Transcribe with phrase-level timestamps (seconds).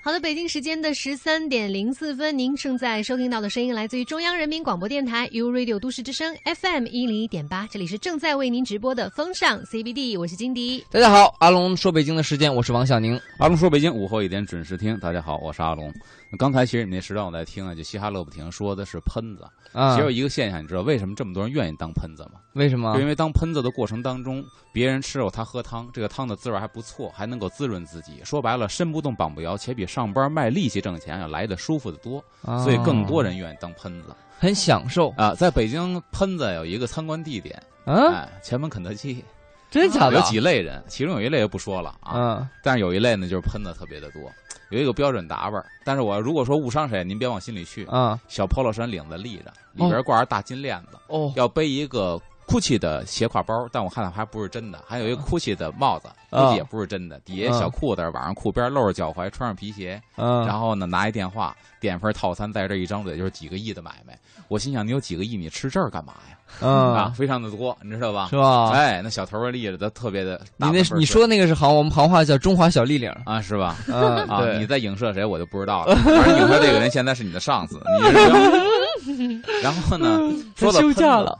[0.00, 10.82] 好的，北京时间的十三点零四分，您正在收听到的声音来自于中央人民广播电台 u Radio 都市之声 FM 一零一点八，这里是正在为您直播的风尚 CBD，我是金迪。
[10.90, 13.20] 大家好，阿龙说北京的时间，我是王小宁。
[13.38, 15.92] 阿龙说北京午后一点准时听，大家好，我是阿龙。
[16.36, 19.44] 刚才其实你那时段我在听啊，就嘻哈乐不停说的是喷子。
[19.72, 22.40] 啊，其实有一个现象，你知道为什么这么多人愿意当喷子吗？
[22.54, 23.00] 为什么就？
[23.00, 28.20] 因为当喷子的过程当中，别人吃肉他喝汤，这个汤的滋味还不错，还能够滋润自己。
[28.24, 35.34] 说白了，身不动膀不摇，且比上班卖力气挣钱要来的舒服的多，啊所以更多人愿意当喷子很享受啊。
[35.34, 39.24] 在北京，喷子有一个参观地点，啊，哎，前门肯德基，
[39.70, 40.14] 真假的？
[40.16, 42.48] 有几类人，其中有一类就不说了啊，嗯。
[42.62, 44.22] 但是有一类呢就是喷的特别的多，
[44.70, 47.84] 有一个标准打扮，但是我如果说误伤谁，您别往心里去。
[47.86, 51.32] 啊小 polo 衫领子立着，里边挂着大金链子，哦。
[51.36, 64.18] 要背一个 GUCCI 的斜挎包，但我看到还不是真的，还有一个 GUCCI 的帽子，估啊计也不是真的，底下小裤子，晚上裤边露着脚踝，穿上皮鞋，嗯，然后呢拿一电话点份套餐，在这一张嘴就是几个亿的买卖。
[64.48, 66.37] 我心想，你有几个亿，你吃这儿干嘛呀？
[66.60, 68.36] 啊，嗯非常的多，你知道吧是？
[68.36, 68.70] 吧？
[68.72, 73.10] 哎，那小头儿立着的特别的你那你说那个是行，我们行话叫中华小立领。
[73.24, 73.76] 啊是吧？
[73.88, 75.94] 嗯，啊，你在影射谁我就不知道了。
[75.96, 77.80] 反正影射这个人现在是你的上司，
[79.06, 80.18] 你然后呢，
[80.56, 81.38] 说到休喷子假了，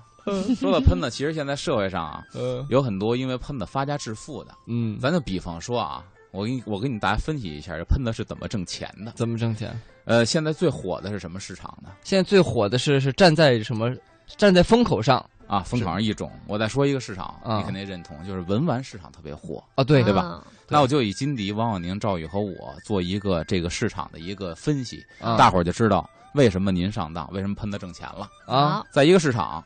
[0.58, 4.52] 说到喷子，其实现在社会上啊，呃有很多因为喷子发家致富的。
[4.66, 9.12] 嗯，咱就比方说啊，我给你我给你大家分析一下，这喷子是怎么挣钱的。
[9.16, 9.78] 怎么挣钱？
[10.04, 11.90] 呃，现在最火的是什么市场呢？
[12.04, 13.90] 现在最火的是是站在什么？
[14.36, 16.30] 站在风口上啊，风口上一种。
[16.46, 19.62] 我再说一个市场，啊你肯定认同，就是文玩市场特别火。
[19.74, 20.44] 啊，对对吧啊？
[20.68, 28.28] 那我就以金迪、王小宁、赵宇和我做一个这个市场的一个分析，啊大伙儿就知道为什么您上当，为什么喷子挣钱了。
[28.46, 29.64] 啊，在一个市场，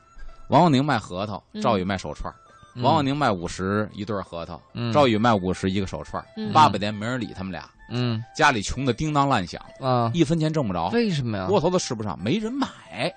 [0.49, 2.37] 王小宁卖核桃，嗯赵宇卖手串儿。
[2.77, 6.25] 王小宁卖五十一对核桃，嗯赵宇卖五十一个手串
[6.55, 11.47] 八百年没人理他们俩，嗯家里穷的叮当乱响，啊，一分钱挣不着，为什么呀？
[11.49, 12.67] 窝头都吃不上，没人买。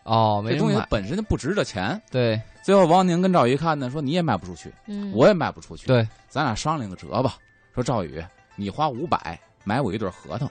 [0.03, 0.79] 哦，没这东西。
[0.89, 2.01] 本身就不值这钱。
[2.11, 7.37] 对最后王宁跟赵宇一看呢，说你也卖不出去，嗯，我也卖不出去，对，咱俩商量个辙吧。
[7.73, 8.23] 说赵宇，
[8.55, 10.49] 你花五百买我一对核桃。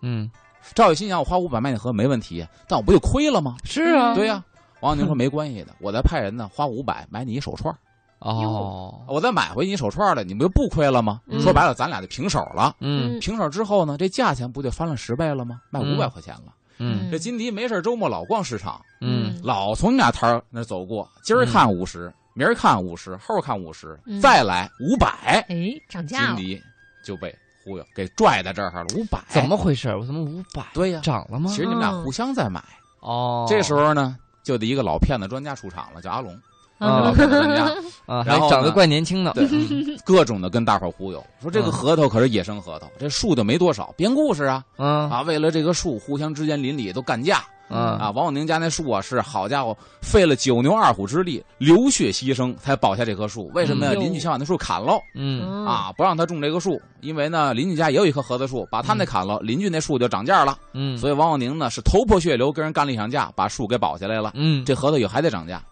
[0.00, 0.30] 嗯，
[0.74, 3.56] 赵宇心想，我花五百买你核桃没问题，但我不就亏了吗？
[3.64, 4.42] 是啊，对呀、
[4.80, 7.78] 王宁说没关系的，我再派人呢花五百买你一手串儿，
[8.22, 11.20] 哦，我再买回你手串来，你不就不亏了吗？
[11.26, 12.76] 嗯说白了，咱俩就平手了。
[12.80, 15.60] 嗯平手之后呢，这价钱不就翻了十倍了吗？
[15.70, 16.54] 卖嗯五百块钱了。
[16.78, 26.62] 嗯这金迪没事周末老逛市场，嗯老从你俩摊儿那走过，今儿看五十，明儿看五十，后儿看五十嗯，再来五百，哎，涨价了，金迪
[27.04, 27.32] 就被
[27.62, 29.46] 忽悠给拽在这儿了，五百怎？
[29.48, 29.94] 么回事？
[29.94, 31.50] 我怎么五百对呀，涨了吗？
[31.50, 32.62] 其实你们俩互相在买。
[33.00, 36.36] 哦，这时候呢，就得一个老骗子专家出场了，叫阿龙，
[36.82, 39.46] 啊 然后长得怪年轻的，对，
[40.04, 45.22] 各种的跟大伙儿忽悠，说这个嗯核桃可是野生核桃，这树就没多少，编故事啊嗯啊！
[45.22, 48.10] 为了这个树，互相之间邻里都干架嗯啊！
[48.10, 53.50] 王永宁家那树啊，是好家伙，费了九牛二虎之力，流血牺牲才保下这棵树。
[53.54, 53.92] 为什么呀？
[53.96, 60.58] 嗯邻居想把那树砍喽嗯啊，不让他种这个树，因为呢，邻居家也有一棵核桃树，把他那砍了，邻居那树就涨价了。
[60.74, 64.32] 嗯，所以王永宁呢是头破血流跟人干了一场架，把树给保下来了。
[64.34, 65.62] 嗯这核桃也还得涨价。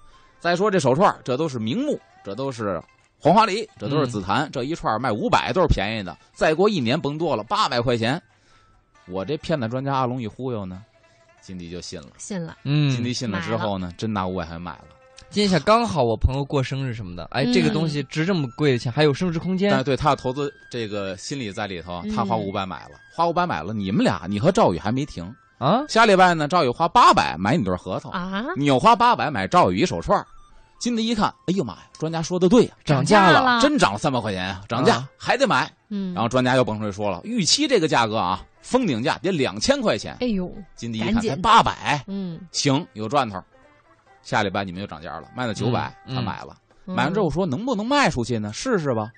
[0.41, 2.83] 再说这手串，这都是名木，这都是
[3.19, 6.17] 黄花梨，这都是紫檀，这一串儿卖五百都是便宜的。
[6.33, 8.21] 再过一年甭多了，八百块钱。
[9.06, 10.83] 我这骗子专家阿龙一忽悠呢，
[11.41, 12.09] 金迪就信了。
[12.17, 14.84] 信了，嗯，金迪信了之后呢，真拿五百块钱买了。
[15.28, 23.72] 今天下刚好我朋友过生日什么的，哎，嗯这个东西值这么贵的钱，还有升值空间但是对他要投资这个心理在里头，他花嗯五百买了，花五百买了。
[23.72, 25.33] 你们俩，你和赵宇还没停。
[25.60, 30.26] 啊，下礼拜呢，赵宇花八百买你对核桃，啊，你又花八百买赵宇一手串儿。
[30.78, 35.71] 金迪一看，哎呦妈呀，专家说的对呀、涨价价了，真涨了三百块钱啊，涨价、啊还得买。
[35.91, 40.16] 嗯，然后专家又蹦出来说了，预期这个价格啊，封顶价得两千块钱。
[40.22, 43.38] 哎呦，金迪一看才八百，嗯，行，有赚头。
[44.22, 46.56] 下礼拜你们又涨价了，卖到九百、嗯他买了，
[46.87, 48.50] 嗯买完之后说能不能卖出去呢？
[48.50, 49.10] 试试吧。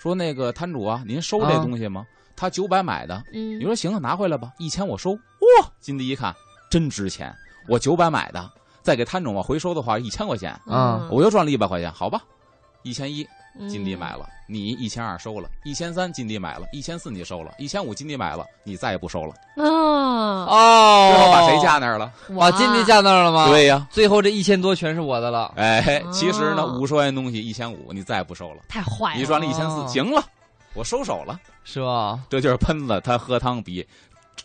[0.00, 2.06] 说那个摊主啊，您收这啊东西吗？
[2.36, 5.18] 他九百买的，嗯，你说行啊，拿回来吧，一千我收。
[5.60, 6.34] 哇，金迪一看
[6.70, 7.34] 真值钱，
[7.68, 8.50] 我九百买的，
[8.82, 11.08] 再给摊主我回收的话一千块钱，啊嗯。
[11.10, 12.22] 我又赚了一百块钱，好吧，
[12.82, 13.26] 一千一，
[13.58, 13.68] 嗯。
[13.68, 19.64] 金地买了，你一千二收了，一千三金地买了，一千四你收了，一千五金地买了，你再也不收了，啊，
[20.44, 22.12] 哦，最后把谁架那儿了？
[22.38, 25.52] 把金地架那儿了吗？，对呀，最后这一千多全是我的了。
[25.56, 30.22] 哎，其实呢，哦五十块钱东西一千五，你再也不收了，太坏了，你赚了一千哦四，行了，
[30.74, 31.38] 我收手了。
[31.64, 32.18] 是吧？
[32.30, 33.86] 这就是喷子，他喝汤比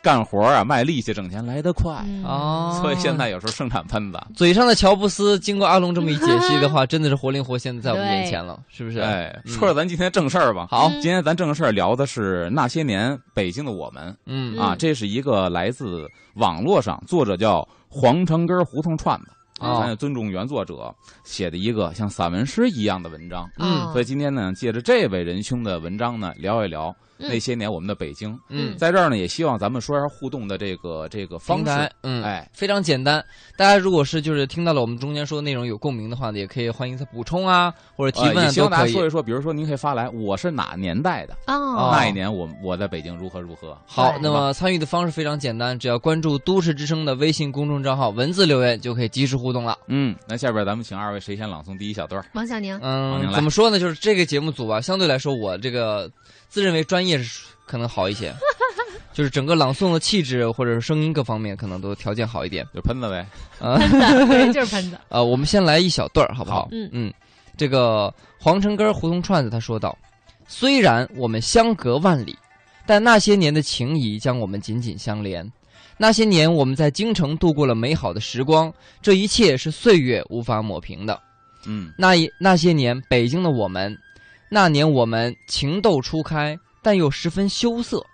[0.03, 2.23] 干活啊，卖力气挣钱来得快，嗯。
[2.25, 4.19] 哦，所以现在有时候生产喷子。
[4.35, 8.99] 嘴上的乔布斯，经过阿龙这么一解析的话， 真的是活灵活现的在我们眼前了，是不是？
[8.99, 9.51] 哎，嗯。
[9.53, 10.67] 说说咱今天正事儿吧。
[10.69, 11.01] 好，嗯。
[11.01, 14.13] 今天咱正事儿聊的是那些年北京的我们。
[14.25, 14.59] 嗯。
[14.59, 19.27] 啊，嗯这是一个来自网络上，作者叫黄城根胡同串子，
[19.61, 19.79] 哦。
[19.79, 23.49] 咱也尊重原作者写的一个像散文诗一样的文章。
[23.57, 23.89] 嗯。
[23.93, 28.37] 所以今天呢，借着这位仁兄的文章呢，聊一聊嗯那些年我们的北京。
[28.49, 33.23] 嗯，在这儿呢，也希望咱们说一下互动的这个这个方式。，嗯，哎，非常简单。
[33.57, 39.05] 大家如果是就是听到了我们中间说的内容有共鸣的话呢，也可以欢迎再补充啊，或者提问啊呃也希都可以望大家说。
[39.05, 43.77] 一说，比如说您可以发来我是哪年代的，哦，那一年我我在北京如何如何。
[43.85, 49.77] 好，那么参与的方式非常简单，只要关注都市之声的微信公众账号，文字留言就可以及时互动了。
[49.87, 52.23] 嗯，那下边咱们请二位谁先朗诵第一小段？
[52.33, 53.79] 王小宁，嗯，怎么说呢？
[53.79, 56.09] 就是这个节目组啊，相对来说，我这个
[56.53, 58.31] 自认为专业是可能好一些，
[59.11, 62.63] 就是整个朗诵的气质或者是声音各方面可能都条件好一点。
[62.75, 63.25] 就喷子呗。
[63.59, 64.97] 啊，喷子，对， 就是喷子。
[65.09, 66.69] 呃，我们先来一小段儿，好不好？
[66.71, 67.11] 嗯嗯，
[67.57, 69.97] 这个黄城根胡同串子他说道
[70.47, 72.37] ：“虽然我们相隔万里，
[72.85, 75.51] 但那些年的情谊将我们紧紧相连。
[75.97, 78.71] 那些年我们在京城度过了美好的时光，
[79.01, 81.19] 这一切是岁月无法抹平的。
[81.65, 83.97] 嗯，那一那些年北京的我们，
[84.55, 88.05] 那年我们情窦初开，但又十分羞涩。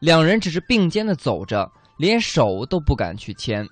[0.00, 3.64] 两人只是并肩的走着，连手都不敢去牵。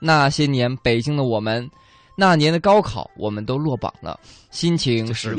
[0.00, 1.70] 那些年北京的我们，
[2.16, 4.18] 那年的高考我们都落榜了，
[4.50, 5.36] 心情是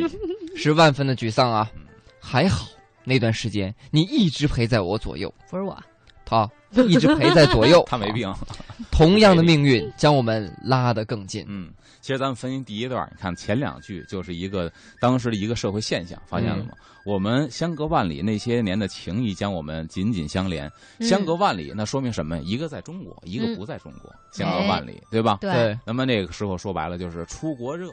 [0.56, 1.81] 是万分的沮丧啊嗯。
[2.18, 2.69] 还好
[3.04, 5.78] 那段时间你一直陪在我左右，不是我，
[6.24, 8.34] 他一直陪在左右， 他没病。
[8.92, 11.46] 同样的命运将我们拉得更近。
[11.48, 11.69] 嗯，
[12.02, 16.72] 其实咱们分析第一段，你看前两句就是一个当时的一个社会现象，发现了吗？
[17.06, 20.69] 我们相隔万里，那些年的情谊将我们紧紧相连。
[21.00, 22.38] 嗯相隔万里，那说明什么？
[22.40, 25.38] 一个在中国，一个嗯不在中国，相隔万里，对吧？
[25.42, 27.90] 对那么那个时候说白了就是出国热，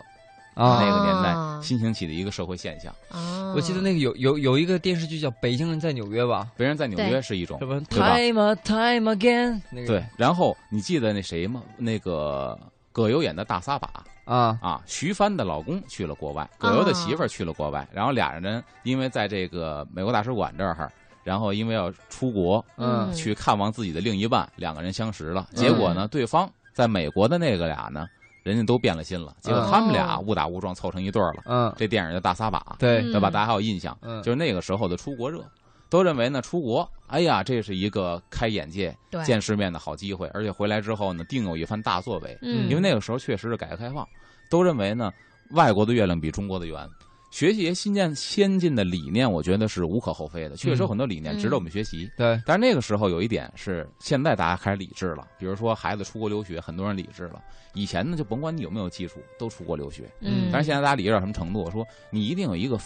[0.55, 2.93] 啊，那个年代啊新兴起的一个社会现象。
[3.11, 7.57] 啊我记得那个有有有一个电视剧叫《北京人在纽约》吧，北京人在纽约是一种
[7.89, 10.05] ？Time again，那个对。
[10.17, 11.63] 然后你记得那谁吗？
[11.77, 12.59] 那个
[12.91, 13.89] 葛优演的大撒把
[14.25, 20.91] 啊，啊，徐帆的老公去了国外，葛优的媳妇儿去了国外，然后俩人因为在这个美国大使馆这儿，
[21.23, 25.47] 然后因为要出国，嗯去看望自己的另一半，两个人相识了。
[25.53, 28.09] 嗯结果呢，对方在美国的那个俩呢，
[28.45, 29.35] 人家都变了心了。
[29.41, 31.43] 结果他们俩误打误撞凑成一对儿了。
[31.47, 33.29] 嗯，这电影叫《大撒把》，对，嗯对吧？
[33.31, 35.45] 大家还有印象，嗯就是那个时候的出国热，
[35.89, 42.39] 都认为呢出国，哎呀，这是一个开眼界、见世面的好机会，而且回来之后呢，定有一番大作为。
[42.43, 44.07] 嗯，因为那个时候确实是改革开放，
[44.49, 45.13] 都认为呢，
[45.51, 46.89] 外国的月亮比中国的圆。
[47.35, 50.55] 学习一些新建先进的理念，我觉得是无可厚非的。
[50.55, 52.09] 确实有很多理念值得我们学习。
[52.17, 55.27] 对，但是那个时候有一点是，现在大家开始理智了。
[55.37, 57.43] 比如说孩子出国留学，很多人理智了。
[57.73, 60.09] 以前呢，就甭管你有没有基础，都出国留学。
[60.21, 61.69] 嗯，但是现在大家理智到什么程度？
[61.73, 62.79] 说你一定有一个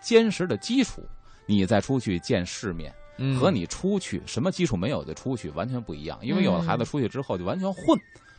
[0.00, 1.00] 坚实的基础，
[1.46, 6.18] 你再出去见世面，嗯和你出去什么基础没有就出去完全不一样。
[6.22, 7.96] 因为有的孩子出去之后就完全混，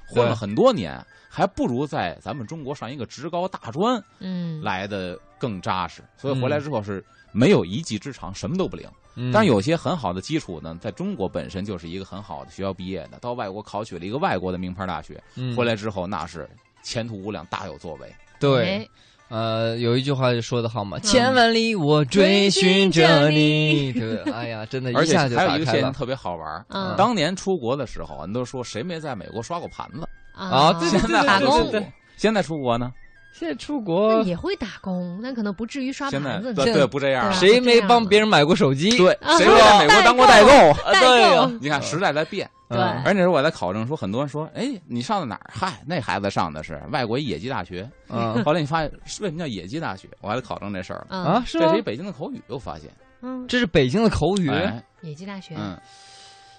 [0.10, 6.02] 混了很多年，还不如在咱们中国上一个职高大专嗯，来的更扎实。
[6.16, 7.04] 所以回来之后是
[7.34, 8.88] 没有一技之长，什么都不灵。
[9.16, 16.50] 嗯但是有些很好的基础呢，在中国本身就是一个很好的学校毕业的，到外国考取了一个外国的名牌大学，嗯回来之后那是
[16.82, 18.12] 前途无量，大有作为。
[18.40, 18.88] 对，哎，
[19.30, 30.08] 呃，有一句话就说的好嘛，嗯千万里我追寻着你，对，哎呀，真的，而且一下就还有打开了一个现象特别好玩儿，嗯当年出国的时候，人都说谁没在美国刷过盘子？
[30.34, 31.84] 啊现在出国，
[32.18, 32.92] 现在出国呢？
[33.34, 36.54] 现在出国，也会打工，但可能不至于刷现在盘子。
[36.54, 38.96] 对对不这样谁没帮别人买过手机？
[38.96, 40.50] 对，啊谁没在美国当过 代购？
[40.84, 45.50] 啊，对呀，你看时代在变，对嗯而且是我在考证说，很多人说，哎，你上的哪儿？
[45.52, 47.90] 嗨，那孩子上的是外国一野鸡大学。
[48.10, 50.08] 嗯后来你发现为什么叫野鸡大学？
[50.22, 51.82] 我还得考证这事儿啊，是吗这是一？
[51.82, 52.88] 北京的口语，我发现。
[53.24, 55.76] 嗯，这是北京的口语，哎，野鸡大学，嗯，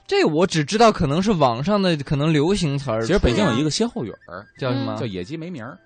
[0.08, 3.02] 这我只知道可能是网上的可能流行词儿。
[3.06, 4.96] 其实北京有一个歇后语儿，叫什么？
[4.98, 5.78] 叫野鸡没名儿。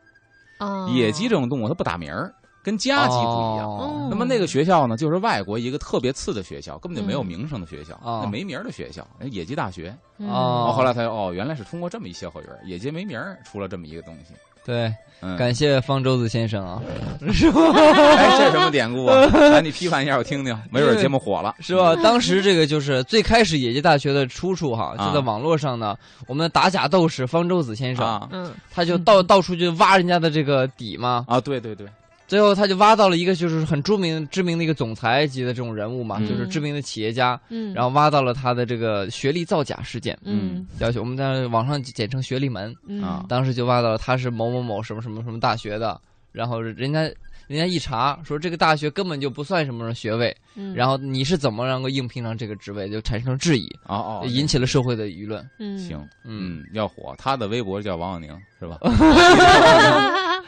[0.59, 3.69] 哦，野鸡这种动物它不打鸣儿，跟家鸡不一样。
[3.69, 9.95] 哦那么那个学校呢，就是外国一个特别次的学校，根本就没有名声的学校，哦那没名儿的学校，那野鸡大学。
[10.17, 14.33] 嗯哦后来才哦，原来是通过这么一歇后语，野鸡没名儿出了这么一个东西。
[14.69, 16.83] 对，嗯，感谢方舟子先生啊，
[17.23, 19.25] 哎，这是什么典故啊？
[19.33, 21.55] 来， 你批判一下，我听听，没准儿节目火了。
[21.61, 21.97] 是吧？
[22.03, 25.97] 当时这个就是最开始野鸡大学的出处哈，啊就在网络上呢。
[26.27, 31.25] 我们的打假斗士方舟子先生，啊嗯他就到到处去挖人家的这个底嘛。
[31.27, 31.87] 啊，对对对，
[32.29, 36.29] 最后他就挖到了一个就是很著名知名的一个总裁级的这种人物嘛，嗯。
[36.29, 40.67] 就是知名的企业家，嗯，然后挖到了他的这个学历造假事件，嗯。
[40.79, 43.03] 要求我们在网上简称学历门，嗯。
[43.03, 43.25] 啊。
[43.31, 45.99] 当时就挖到了他是某某某什么什么什么大学的，
[46.31, 47.01] 然后人家
[47.47, 55.49] 人家一查说这个大学根本就不算什么学位，嗯，然后你是怎么能够应聘上这个职位，就产生质疑，哦哦，引起了社会的舆论。
[55.59, 55.79] 嗯。
[55.79, 56.61] 行，嗯。
[56.61, 58.79] 嗯，要火，他的微博叫王小宁是吧？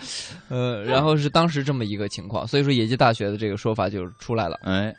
[0.49, 4.59] 呃，然后是当时这么一个情况，所以说野鸡大学的这个说法就出来了。
[4.63, 4.95] 哎，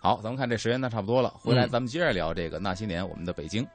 [0.00, 3.66] 好，咱们看这时间呢差不多了，回来嗯咱们接着聊这个那些年我们的北京。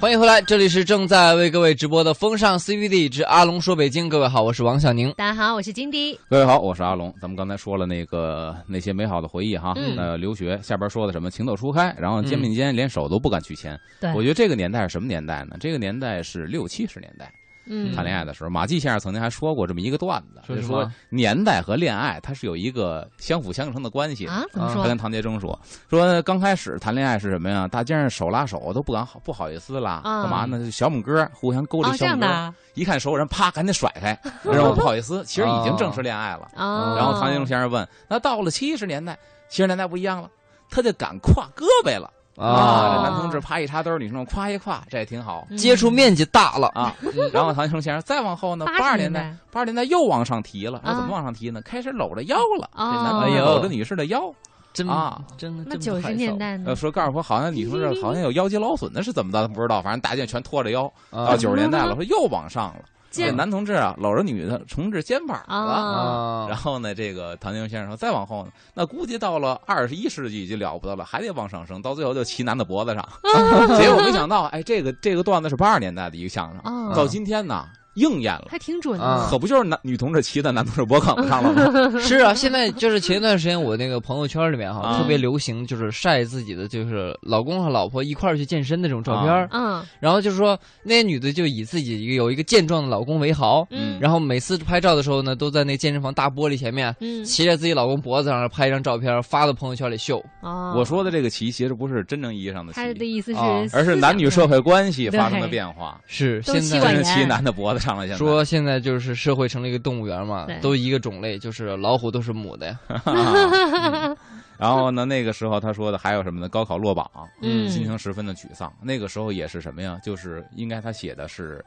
[0.00, 4.08] 欢迎回来，这里是正在为各位直播的风尚 CBD 之阿龙说北京。
[4.08, 5.12] 各位好，我是王小宁。
[5.12, 6.18] 大家好，我是金迪。
[6.30, 7.14] 各位好，我是阿龙。
[7.20, 13.78] 咱们刚才说了那个那些美好的回忆哈，嗯呃，留学下边说的什么情窦初开，然后肩并肩连手都不敢去牵。
[14.00, 15.58] 对我觉得这个年代是什么年代呢？
[15.60, 17.30] 这个年代是六七十年代
[17.70, 18.50] 嗯，谈恋爱的时候。
[18.50, 24.26] 马季先生曾经还说过这么一个段子，就是说年代和恋爱它是有一个相辅相成的关系。
[24.26, 24.42] 啊？
[24.52, 24.88] 怎么啊说他？
[24.88, 25.58] 跟唐杰忠说
[25.88, 27.68] 说刚开始谈恋爱是什么呀？
[27.68, 30.70] 大街上手拉手都不敢好不好意思啦，啊干嘛呢？
[30.70, 36.48] 小拇哥互相勾着小拇哥，一看熟人，啪赶紧甩开， 然后不好意思，其实已经正式恋爱了。
[36.56, 39.16] 哦，然后唐杰忠先生问：“那到了七十年代，
[39.48, 40.28] 七十年代不一样了，
[40.68, 42.10] 他就敢跨胳膊了哦
[42.40, 42.96] 啊！
[42.96, 46.94] 这男同志啪一插兜，女生夸一夸，这也挺好嗯接触面积大了，啊。
[47.32, 51.60] 然后唐杰忠先生再往后呢，八八十十年代，八十年代又往上提了，说啊怎么往上提呢？
[51.62, 54.32] 开始搂着腰了，这哦男同志哎呦搂着女士的腰。
[54.72, 56.76] 真啊真的那九十年代呢呃，？
[56.76, 60.84] 说告诉我，好像女同志好像有腰肌劳损的是怎么的，不知道，反正大家全拖着腰。
[61.10, 66.46] 啊到九十年代了， 说又往上了，这肩男同志啊搂着女的同志肩膀了。
[66.48, 73.08] 然后呢，这个唐宁先生说，再往后呢，那估计到了二十一世纪就了不得了，还得往上升，到最后就骑男的脖子上。
[73.78, 79.24] 结果没想到，哎，这个这个段子是八十年代的一个相声，哦到今天呢应验了，还挺准啊。
[79.24, 79.30] 的。
[79.30, 82.00] 可不就是男女同志骑在男同志脖梗子上了吗？
[82.00, 84.98] 是啊，现在就是前一段时间我那个朋友圈里面哈，啊。
[84.98, 89.84] 特别流行就是晒自己的就是老公和老婆一块儿去健身的这种照片，嗯。
[89.98, 93.98] 然后就是说那些女的就以自己一个有一个健壮的老公为豪，嗯。
[94.00, 97.24] 然后每次拍照的时候呢，都在那健身房大玻璃前面嗯。
[97.24, 100.24] 骑在自己老公脖子上拍一张照片发到朋友圈里秀。
[100.42, 106.00] 哦，我说的这个骑，其实不是真正意义上的骑他，的意思是啊，而是男女社会关系发生的变化。
[106.06, 112.78] 是现在是骑男的脖子上了，现在说现在就是社会成了一个动物园嘛，都一个种类，就是老虎都是母的呀。
[113.06, 114.16] 嗯
[114.58, 116.46] 然后呢，那个时候他说的还有什么呢？
[116.46, 117.10] 高考落榜，
[117.40, 118.70] 嗯心情十分的沮丧。
[118.82, 119.98] 那个时候也是什么呀？
[120.04, 121.64] 就是应该他写的是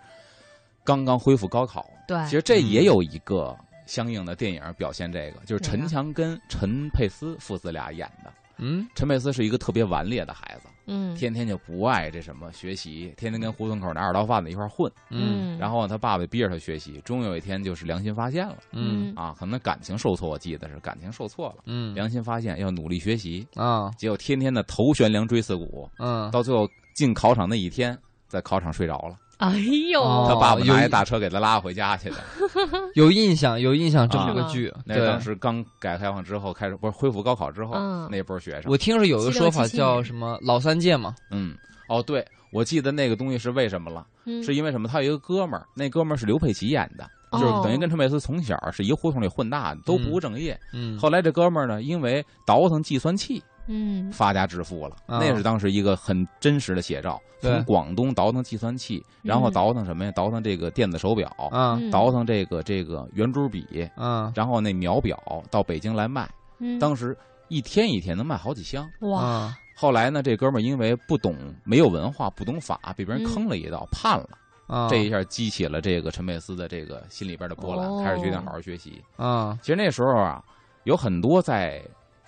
[0.84, 1.90] 刚刚恢复高考。
[2.08, 8.32] 对其实这也有一个相应的电影表现这个，就是陈强跟陈佩斯父子俩演的。
[8.58, 8.88] 嗯。
[8.96, 11.16] 陈佩斯是一个特别顽劣的孩子，嗯。
[11.16, 14.92] 天天就不爱这什么学习，天天跟胡同口那二道贩子一块儿混。
[15.10, 15.58] 嗯。
[15.58, 18.58] 然后他爸爸逼着他学习，终有一天就是良心发现了。
[18.72, 19.14] 嗯。
[19.16, 21.94] 啊，可能感情受挫，我记得是感情受挫了，嗯。
[21.96, 23.92] 良心发现要努力学习，啊。
[23.98, 29.18] 结果天天的头悬梁锥刺股，嗯，到最后进考场那一天，在考场睡着了，
[29.50, 29.58] 哎
[29.92, 32.18] 呦，哦他爸爸有一拿一大车给他拉回家去的。
[32.96, 38.08] 有印象有印象这么啊个剧，那当时刚改革开放之后开始，不是恢复高考之后嗯。
[38.12, 41.56] 那波学生，我听说有一个说法叫什么老三届嘛，嗯，
[41.90, 44.06] 哦对，我记得那个东西是为什么了？
[44.26, 44.44] 嗯。
[44.44, 44.88] 是因为什么？
[44.88, 47.40] 他有一个哥们儿，那哥们儿是刘佩琦演的，哦。
[47.40, 50.58] 就是等于跟陈佩斯从小是一个胡同里混大的，都不务正业。
[50.74, 50.98] 嗯。
[50.98, 54.12] 后来这哥们儿呢，因为倒腾计算器嗯。
[54.12, 55.20] 发家致富了，啊。
[55.20, 57.20] 那是当时一个很真实的写照。
[57.42, 60.12] 从广东倒腾计算器，然后嗯倒腾什么呀？
[60.16, 61.78] 倒腾这个电子手表，啊。
[61.78, 64.32] 嗯倒腾这个这个圆珠笔，啊。
[64.34, 66.30] 然后那秒表到北京来卖，
[66.60, 66.80] 嗯。
[66.80, 67.18] 当时
[67.50, 68.90] 一天一天能卖好几箱。
[69.02, 69.22] 哇。
[69.22, 69.58] 啊。
[69.76, 74.30] 后来呢，这哥们儿因为不懂、没有文化、不懂法，被别人嗯坑了一道，判了。
[74.66, 74.88] 啊。
[74.88, 78.02] 这一下激起了这个陈佩斯的这个心里边的波澜，哦。
[78.06, 79.04] 开始决定好好学习。
[79.18, 79.60] 啊。
[79.62, 80.42] 其实那时候啊，
[80.86, 81.84] 有很多在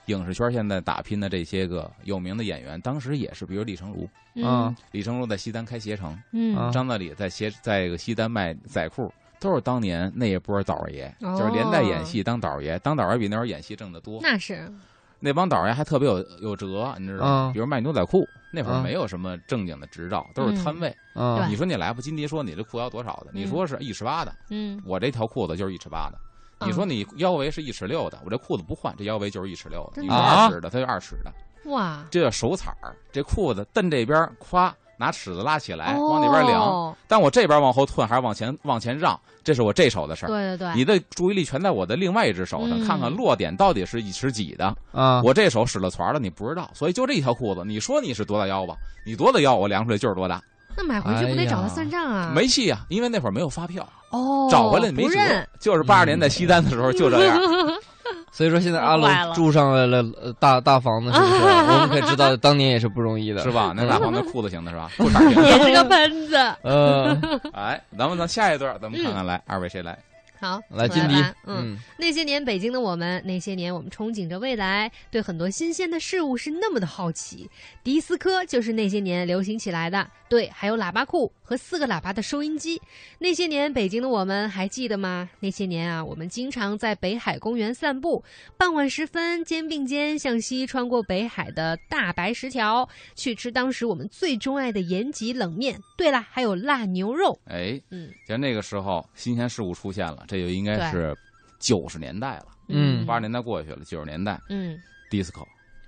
[0.07, 4.09] 影视圈现在打拼的这些个有名的演员，当时也是，比如李成儒，
[4.45, 4.75] 啊。
[4.91, 6.55] 李成儒在西单开鞋城，嗯。
[6.55, 6.71] 啊。
[6.71, 11.35] 张大李在鞋在这个西单卖仔裤，都是当年那一波导爷，哦。
[11.37, 14.19] 就是连带演戏当导爷，当导爷比那会儿演戏挣得多。
[14.21, 14.71] 那是。
[15.19, 17.49] 那帮导爷还特别有有辙，你知道吗？
[17.49, 20.95] 嗯比如卖牛仔裤，那会儿嗯没有什么正经的执照，都是摊位。
[21.15, 21.47] 啊。
[21.49, 23.31] 你说你来不，金迪说你这裤腰多少的？
[23.33, 24.79] 你说是一尺八的，嗯。
[24.85, 26.19] 我这条裤子就是一尺八的。
[26.59, 30.01] 嗯你说你腰围是一尺六的，我这裤子不换，这腰围就是一尺六的。
[30.01, 31.31] 你真的说啊二尺的，它就二尺的，
[31.71, 32.95] 哇这叫手彩儿。
[33.11, 36.61] 这裤子蹬这边，咵拿尺子拉起来，往那边量。
[36.61, 40.29] 哦但我这边往后退还是往前往前让，这是我这手的事儿。
[40.29, 44.73] 对对对，你的注意力全在我的另外一只手上，嗯看看落点到底是一尺几的。
[44.91, 48.75] 啊我这手使了团了，你不知道，所以就这一条裤子，你说你是多大腰吧？
[49.05, 50.41] 你多大腰，我量出来就是多大。
[50.77, 52.31] 那买回去不得找他算账啊？
[52.33, 55.47] 没戏啊，因为那会儿没有发票，哦，找回来没认。。
[55.59, 57.39] 就是八十年代西单的时候就这样。
[58.31, 61.41] 所以说现在阿龙住上了了呃大大房子，是不是？
[61.71, 63.49] 我们可知道当年也是不容易的，是？
[63.49, 63.73] 吧？
[63.75, 64.91] 那大房子裤子型的是吧？
[64.97, 65.63] 裤衩行也。
[65.63, 66.35] 是个喷子。
[66.63, 67.17] 呃，
[67.53, 69.97] 哎，咱们咱下一段，咱们看看来，二位谁来？
[70.37, 71.15] 好，来金迪
[71.47, 77.49] 嗯，那些年北京的我们，那些年我们憧憬着未来，对很多新鲜的事物是那么的好奇。
[77.85, 82.81] 迪斯科就是那些年流行起来的，对，还有喇叭裤和四个喇叭的收音机。
[83.19, 85.29] 那些年北京的我们还记得吗？
[85.39, 88.23] 那些年啊，我们经常在北海公园散步，
[88.57, 95.79] 傍晚时分肩并肩向西穿过北海的大白石桥，去吃当时我们最钟爱的延吉冷面。
[95.95, 97.39] 对了，还有辣牛肉。
[97.45, 101.15] 哎，嗯像那个时候新鲜事物出现了，这就应该是
[101.59, 102.47] 九十年代了。
[102.67, 104.75] 嗯八十年代过去了，九十年代嗯
[105.11, 105.45] ，disco。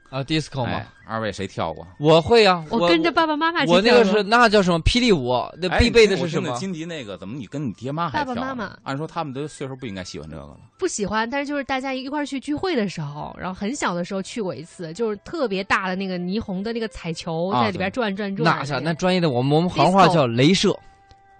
[0.09, 1.85] 啊，disco 嘛哎，，二位谁跳过？
[1.99, 6.49] 我会啊，我跟着爸爸妈妈去我那个是那叫什么霹雳舞，那哎必备的是什么？
[6.57, 8.33] 金迪那个，怎么你跟你爹妈还跳？
[8.33, 10.55] 爸爸妈妈按说他们都岁数不应该喜欢这个了。
[10.77, 18.57] 不喜欢，但是就是大家一块去聚会的时候，然后很小的时候去过一次，就是特别大的那个霓虹的那个彩球啊在里边转转转。
[18.57, 20.77] 那是那专业的，我们我们行话叫镭射，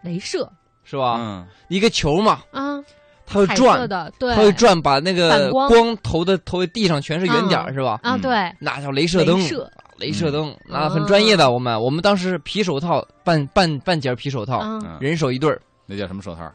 [0.03, 0.51] 镭射
[0.83, 1.17] 是吧？
[1.19, 2.83] 嗯，一个球嘛，啊，
[3.27, 5.69] 它会转，的，对，它会转，把那个光。
[5.69, 7.99] 光投的投的地上全是圆点是吧？
[8.01, 8.21] 啊，嗯。
[8.21, 9.71] 对，那叫镭射灯，镭射。
[9.99, 10.57] 镭射灯，嗯。
[10.69, 11.51] 那很专业的。
[11.51, 14.63] 我们我们当时皮手套，半半半截皮手套，
[15.01, 16.49] 人手一对儿，那叫什么手套？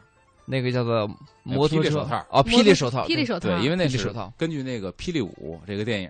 [0.45, 1.09] 那个叫做
[1.43, 1.89] 摩托车。
[1.91, 2.25] 手套。
[2.29, 4.33] 哦，霹雳手套，霹雳手套，对，因为那是手套。
[4.37, 6.09] 根据那个《霹雳舞》这个电影，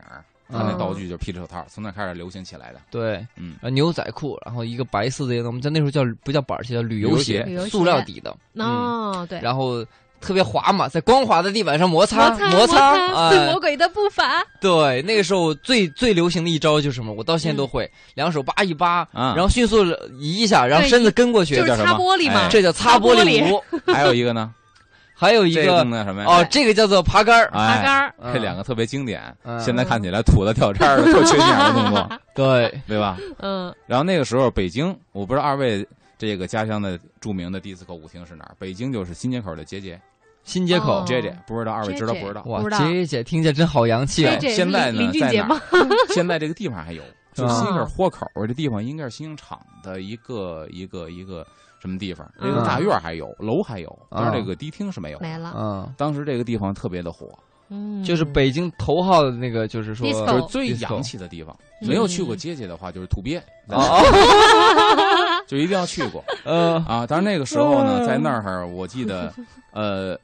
[0.50, 2.79] 它那嗯道具就是霹雳手套，从那开始流行起来的。
[2.91, 9.86] 对，嗯，呃，牛仔裤，然后一个白色的，我们在那时候叫不叫板鞋，叫旅游鞋塑料底的，嗯，哦，对，然后
[10.23, 12.95] 特别滑嘛，在光滑的地板上摩擦摩擦摩擦，
[13.31, 13.51] 是哎。
[13.51, 17.13] 魔鬼的步伐，对，那个时候最最流行的一招就是什么？
[17.13, 19.85] 我到现在嗯都会，两手扒一扒，啊然后迅速
[20.17, 21.93] 移一下，然后身子跟过去，就叫什么？
[21.93, 22.41] 玻璃嘛。
[22.45, 23.51] 哎，这叫擦玻璃。
[23.53, 23.61] 舞。
[23.87, 24.51] 还有一个呢，
[25.13, 26.27] 还有一个更那什么呀？
[26.29, 27.49] 哦，这个叫做爬杆儿。
[27.51, 29.59] 爬杆哎，儿，嗯这两个特别经典，嗯。
[29.59, 33.17] 现在看起来土的掉渣儿的，特缺心眼的动作， 对，对吧？
[33.39, 35.85] 嗯，然后那个时候北京，我不知道二位
[36.17, 38.55] 这个家乡的著名的迪斯科舞厅是哪儿？
[38.57, 39.99] 北京就是新街口的结节
[40.43, 41.03] 新街口哦。
[41.07, 42.43] J J，不知道二位知道不知道？
[42.47, 45.62] 哇不知，道姐姐听起来真好洋气啊现在呢在哪？
[46.13, 47.01] 现在这个地方还有，
[47.33, 51.45] 就啊新街口豁口这地方应该是新兴厂的一个一个一个
[51.79, 52.29] 什么地方？
[52.39, 55.19] 这个嗯大院还有，楼还有，但是啊这个迪厅是没有。
[55.19, 57.27] 没了，嗯，当时这个地方特别的火，
[57.69, 61.56] 嗯，就是北京头号的那个，就是说就是最洋气的地方。
[61.60, 63.43] 嗯没有去过街街的话，就是土鳖，
[65.45, 67.06] 就一定要去过呃，啊！
[67.06, 69.34] 但是那个时候呢，嗯在那儿我记得，
[69.71, 70.17] 呃，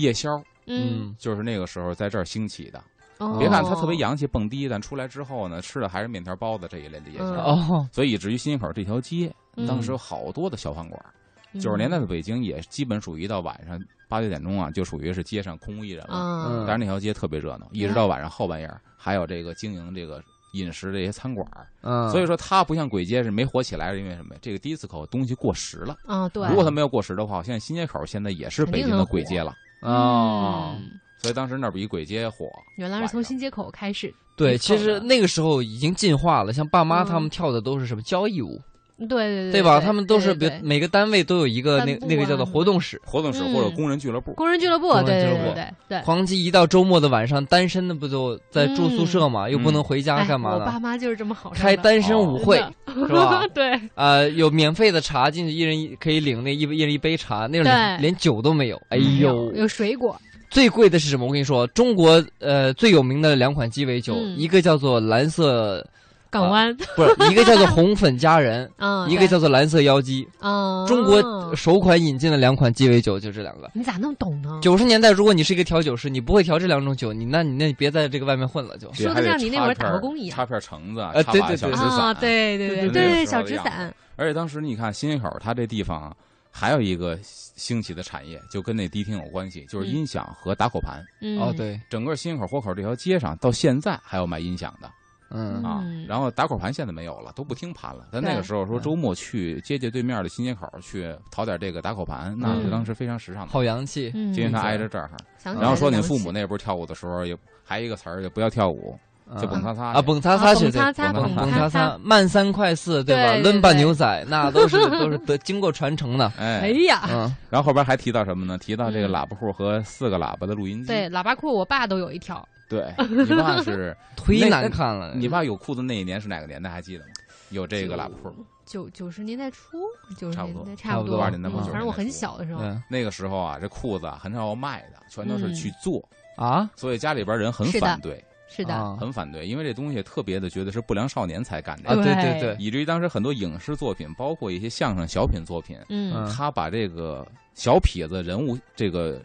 [0.00, 2.78] 夜宵嗯，就是那个时候在这儿兴起的。
[3.18, 7.84] 哦别看它特别洋气蹦迪，但出来之后呢，吃的还是面条包子这一类的夜宵。
[7.92, 11.04] 所以以至于新街口这条街，嗯当时有好多的小饭馆。
[11.52, 16.46] 嗯九十年代的北京也基本属于到晚上八九点钟啊，就属于是街上空无一人了。
[16.46, 21.48] 嗯但是那条街特别热闹，一直到晚上后半夜，还有这个经营这个饮食这些餐馆。
[21.80, 24.38] 嗯，所以说它不像簋街是没火起来，是因为什么呀？
[24.42, 25.96] 这个迪斯科东西过时了。
[26.06, 29.52] 啊，对，如果它没有过时的话，现在新街口现在也是北京的簋街了。
[29.80, 31.00] 哦，嗯。
[31.20, 32.48] 所以当时那儿比鬼街火。
[32.76, 37.06] 原来是从新街口开始，对，其实那个时候已经进化了，像爸妈嗯。
[37.06, 38.60] 他们跳的都是什么交谊舞，
[38.98, 39.80] 对对对对吧？
[39.80, 43.00] 他们都是别每个单位都有一个那那个叫做啊活动室。
[43.04, 46.00] 活动室嗯或者工人俱乐部，工人俱乐部，工人对对俱乐部对对对。
[46.02, 50.80] 黄鸡一到周末的晚上，单身的不就在住宿舍嘛，又不能回家哎干嘛的我爸？
[50.80, 52.56] 妈就是这么好开单身舞会
[52.86, 53.46] 真是吧？
[53.54, 58.80] 对，啊，有免费的茶进去，一人一可以领那一一人一杯茶，那种连连酒都没有。
[58.88, 61.26] 哎呦，有水果，最贵的是什么？
[61.26, 65.86] 我跟你说，中国呃最有名的两款鸡尾酒，嗯一个叫做蓝色，
[66.30, 70.28] 港湾，不是一个叫做红粉佳人， 嗯，一个叫做蓝色妖姬。
[70.40, 73.70] 嗯，中国首款引进的两款鸡尾酒就这两个。
[73.74, 74.58] 你咋那么懂呢？
[74.62, 78.92] 九十年代，如果你是一个调酒师，你不会调这两种酒，你那你那别在这个外面混了就。
[78.92, 82.14] 说的像你那会儿打过工一样插片橙子，啊对对对啊。
[82.14, 86.14] 对对对对小纸伞，而且当时你看新街口，它这地方啊
[86.50, 91.04] 还有一个兴起的产业，就跟那迪厅有关系，就是嗯音响和打口盘。
[91.20, 94.90] 嗯，哦，，对，整个新街口豁口这条街上，到现在还有卖音响的
[95.30, 96.06] 嗯啊嗯。
[96.08, 98.06] 然后打口盘现在没有了，都不听盘了。
[98.10, 103.52] 但那个时候说嗯周末去街街对面的新街口去淘点这个打口盘，那是嗯当时非常时尚的。
[103.52, 104.10] 好洋气。
[104.14, 105.10] 嗯，因为它挨着这儿，
[105.44, 108.98] 然后说你父母那不是跳舞的时候也还有一个词儿，就不要跳舞，
[109.40, 113.34] 就蹦擦擦啊，蹦擦擦去，蹦擦擦蹦蹦擦擦，慢三快四，对吧？
[113.34, 116.32] 对对伦巴牛仔那都是都是得经过传承的。
[116.38, 118.56] 哎 哎，呀，嗯，然后后边还提到什么呢？
[118.56, 120.86] 提到这个嗯喇叭裤和四个喇叭的录音机。
[120.88, 125.14] 对，喇叭裤我爸都有一条，对， 你爸是忒难看了。
[125.16, 126.68] 你爸有裤子那一年是哪个年代？
[126.70, 127.10] 还记得吗？
[127.50, 128.34] 有这个喇叭裤。
[128.66, 129.78] 九九十年代初，
[130.18, 141.94] 九十差不多年代差不多，差不多80年代末嗯90反正我很小的时候，对那个时候啊，这裤子啊很少有卖的，全都是去做，啊所以家里边人很反对，是的，啊很反对，因为这东西特别的觉得是不良少年才干的啊！
[141.94, 146.12] 对对对对，以至于当时很多影视作品，包括一些相声小品作品，嗯。
[146.14, 146.30] 嗯。
[146.30, 149.18] 他把这个小痞子人物这个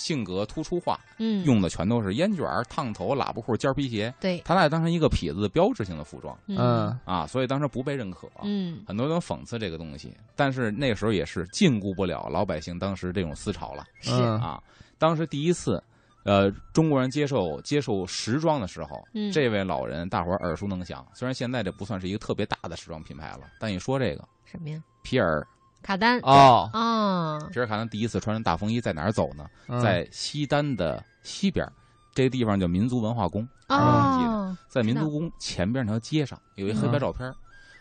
[0.00, 6.36] 性格突出化，嗯，用的全都是烟卷、烫头、喇叭裤、尖儿皮鞋，对，他拿它当成一个痞子的标志性的服装。
[6.46, 6.98] 嗯。
[7.04, 8.26] 啊，所以当时不被认可。
[8.42, 8.82] 嗯。
[8.86, 13.84] 很多人都讽刺这个东西，但是那时候也是禁锢不了老百姓当时这种思潮了。
[14.00, 14.10] 是。
[14.12, 14.40] 嗯。
[14.40, 14.62] 啊。
[14.98, 15.82] 当时第一次，
[16.24, 19.30] 呃，中国人接受接受时装的时候，嗯。
[19.30, 21.06] 这位老人大伙儿耳熟能详。
[21.14, 24.82] 虽然现在这不算是一个特别大的时装品牌了，但一说这个什么呀？
[25.02, 25.46] 皮尔
[25.82, 29.46] 卡丹哦，哦，皮尔卡丹第一次穿着大风衣在哪儿走呢？
[29.68, 31.66] 嗯在西单的西边，
[32.14, 33.46] 这个地方叫民族文化宫。
[33.66, 37.34] 啊记得哦，在民族宫前边那条街上有一黑白照片儿，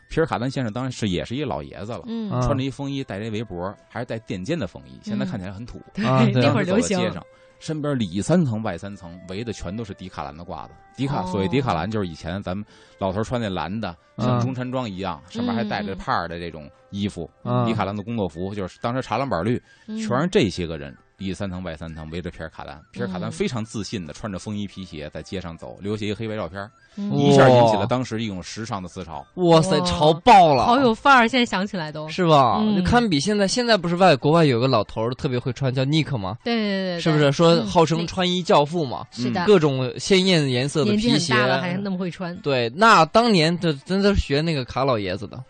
[0.10, 2.04] 皮尔卡丹先生当然是也是一老爷子了。
[2.42, 5.82] 穿着一风衣，戴着一围脖，还是带垫肩的风衣，现在看起来很土。
[5.96, 7.24] 那会儿流行街上，
[7.60, 10.74] 身边里三层外三层，围的全都是迪卡兰的褂子。
[10.96, 12.66] 迪卡，哦所谓迪卡兰就是以前咱们
[12.98, 17.30] 老头穿那蓝的，像嗯中山装一样，上面还带着帕儿的这种衣服。
[17.44, 20.96] 嗯迪卡兰的工作服就是当时查蓝板绿，嗯全是这些个人。
[21.28, 29.26] 里三层外三层围着皮尔卡丹，皮尔卡丹嗯非常自信的穿着风衣皮鞋在街上走，留下一个黑白照片，嗯一下引起了当时一种时尚的思潮。
[29.36, 32.62] 哇塞，潮爆了，好有范儿，现在想起来都，是吧？
[32.86, 36.38] 堪比现在，现在不是外国外有个老头儿特别会穿，叫 Nick 吗？
[36.44, 39.06] 对对对对，是不是说嗯号称穿衣教父嘛？
[39.12, 45.44] 是的，各种鲜艳颜色的皮鞋，很大了还那么会穿对，那当年这真的是学那个卡老爷子的，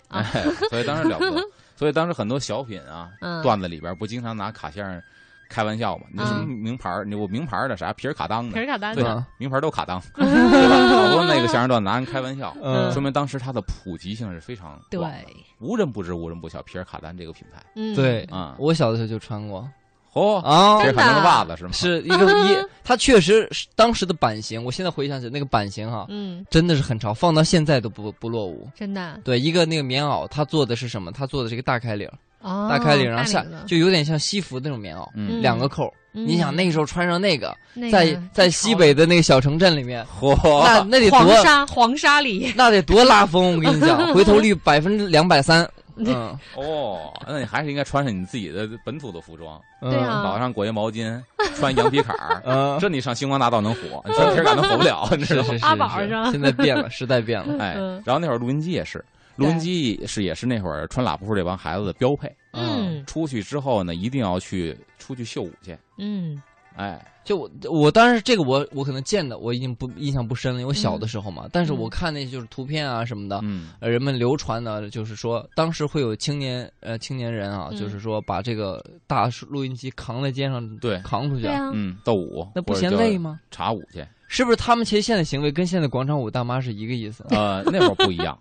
[0.70, 1.42] 所以当时了不得。
[1.76, 5.02] 所以当时很多小品啊， 嗯段子里边不经常拿卡先生
[5.50, 6.04] 开玩笑嘛？
[6.14, 7.04] 你什么嗯名牌儿？
[7.04, 10.88] 你我名牌儿的啥皮尔卡当的，皮尔卡丹对嗯，名牌儿都卡当， 对吧？
[10.88, 15.12] 好多那个相声段拿人开玩笑，嗯说明当时它的普及性是非常对广，
[15.60, 18.56] 无人不知无人不晓皮尔卡丹这个品牌嗯对啊。
[18.60, 19.68] 我小的时候就穿过
[20.14, 21.72] 哦，啊皮尔卡丹的袜子是吗？
[21.72, 28.68] 是一个一，它确实是当时的版型，我现在回想起来那个版型哈，嗯，真的是很潮，放到现在都不不落伍。
[28.76, 31.12] 真的对，一个那个棉袄，它做的是什么？
[31.12, 35.86] 它做的是一个大开领，哦，大开领，然后下就有点像西服那种棉袄，嗯，两个扣。
[35.88, 37.56] 嗯你想那个时候穿上那个，
[37.92, 43.56] 在在西北的那个小城镇里面，嚯，那那得多黄多沙黄沙里， 那得多拉风！
[43.58, 45.70] 我跟你讲，回头率百分之两百三。
[46.02, 51.22] 嗯，哦，那你还是应该穿上你自己的本土的服装，嗯对啊绑上裹一毛巾，
[51.56, 55.50] 穿羊皮坎儿， 嗯，这你上星光大道能火，你穿皮尔卡丹火不了，你知道吗？
[55.50, 57.62] 是是是阿宝是是吧现在变了，时代变了。
[57.64, 59.04] 哎嗯，然后那会儿录音机也是，
[59.40, 62.30] 录音机是也是那会儿穿喇叭裤这帮孩子的标配。
[62.54, 65.78] 嗯出去之后呢，一定要去出去秀舞去。
[65.98, 66.42] 嗯
[66.76, 71.46] 哎，就我我当时这个我我可能见的我已经不印象不深了，因为我小的时候嘛。
[71.52, 83.40] 但是我看那些就是图片啊什么的，嗯呃，人们流传的就是说，当时会有青年呃青年人啊，嗯就是说把这个大录音机扛在肩上，对扛出去，啊，嗯，斗舞那不嫌累吗？
[83.52, 84.06] 查舞去。
[84.28, 87.26] 是不是他们其实现在行为跟现在广场舞大妈是一个意思？
[87.32, 88.38] 呃，那会儿不一样，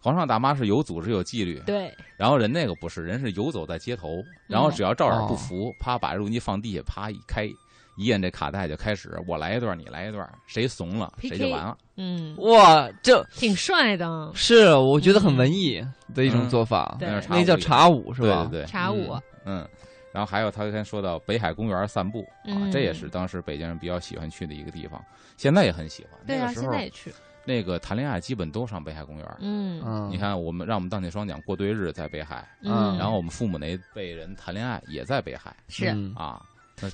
[0.00, 7.48] 皇上大妈是有组织有纪律，对，然后人那个不是，人是游走在街头，然后只要照点不服，啪把录音机放地下，啪一开。
[7.96, 11.76] 一摁这卡带就开始，我来一段，你来一段，谁怂了谁就完了。
[11.96, 15.84] 嗯，哇，这挺帅的是我觉得很文艺
[16.14, 18.48] 的一种嗯做法，对那叫茶舞是吧？
[18.50, 19.68] 对对对，茶舞，嗯，
[20.12, 25.04] 然后还有他刚才说到北海公园散步啊，嗯这也是当时北京人比较喜欢去的一个地方，
[25.36, 26.18] 现在也很喜欢。
[26.26, 27.12] 对啊，那个时候现在也去，
[27.50, 29.36] 那个谈恋爱基本都上北海公园。
[29.40, 36.40] 嗯嗯，你看，我们让我们荡起双桨过对日在北海，嗯然后我们父母那辈人谈恋爱也在北海是嗯啊。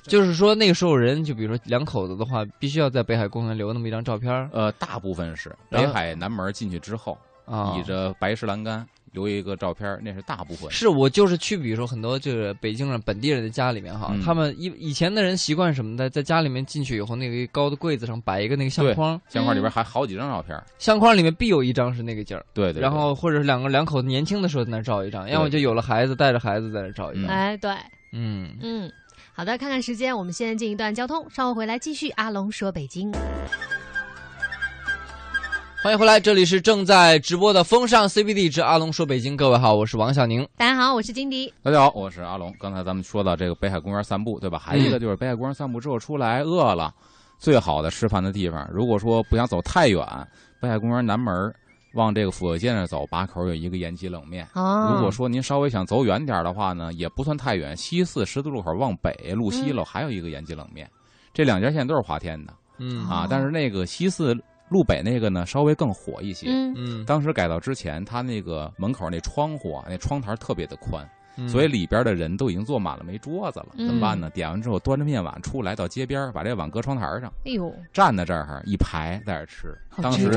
[0.03, 7.77] 就是说那个时候人，就比如说两口子的话，必须要在北海公园留那么一张照片儿呃，大部分是北海南门进去之后，啊。
[7.77, 8.85] 倚着白石栏杆
[9.17, 10.69] 留一个照片，那是大部分。
[10.69, 22.73] 是我就是去，比如说很多就是北京人本地人的家里面哈，嗯他们以以前的人习惯什么的，在家里面进去以后，那个高的柜子上摆一个那个相框，相框里边还好几张照片，相框里面必有一张是那个景儿，对对。
[22.73, 27.25] 对然后或者是两个两口子年轻的时候在那照一张，要么就有了孩子带着孩子在那照一张。
[27.27, 27.71] 哎，对，
[28.11, 28.91] 嗯，嗯，
[29.33, 32.09] 好的，看看时间，我们先进一段交通，稍后回来继续。
[32.11, 33.11] 阿龙说北京，
[35.87, 40.45] 欢迎回来，这里是正在直播的风尚 CBD 之阿龙说北京，各位好，我是王小宁。
[40.57, 41.53] 大家好，我是金迪。
[41.63, 42.53] 大家好，我是阿龙。
[42.59, 44.59] 刚才咱们说到这个北海公园散步，对吧？
[44.59, 46.93] 还有一个就是北海公园散步之后出来饿了，
[47.39, 50.05] 最好的吃饭的地方，如果说不想走太远，
[50.59, 51.33] 北海公园南门
[51.93, 54.45] 往这个府右街那儿走，把口有一个延吉冷面。
[54.55, 60.85] 哦，如果说您稍微想走远点的话呢，也不算太远，西四十字路口往北路西嗯，还有一个延吉冷面，
[61.33, 63.27] 这两家现在都是华天的嗯啊哦。
[63.29, 64.37] 但是那个西四
[64.69, 66.47] 路北那个呢稍微更火一些。
[66.49, 66.73] 嗯。
[66.75, 71.47] 嗯，当时改造之前，他那个门口那窗户啊，那窗台特别的宽，嗯。
[71.47, 73.87] 所以里边的人都已经坐满了，没桌子了，嗯。
[73.87, 74.29] 怎么办呢？
[74.31, 79.75] 点完之后，端着面碗出来到街边，把这碗搁窗台上，哎呦，站在这儿一排在这儿吃。
[80.01, 80.29] 当时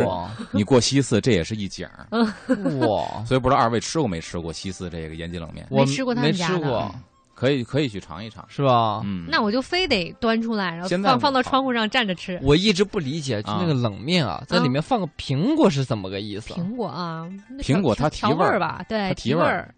[0.52, 1.86] 你过西四，这也是一景，
[2.80, 5.66] 哇，所以不知道二位吃过没吃过西四这个延吉冷面？
[5.70, 6.90] 我吃过没吃过，
[7.40, 8.44] 可以可以去尝一尝。
[8.48, 9.00] 是吧？
[9.04, 12.38] 嗯，那我就非得端出来，然后放放到窗户上站着吃。
[12.42, 16.52] 我一直不理解，就那个冷面啊，在里面放个苹果是怎么个意思？
[16.52, 17.26] 苹果啊，
[17.60, 19.74] 苹果它提味儿吧，对，它提味儿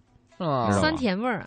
[0.80, 1.46] 酸甜味儿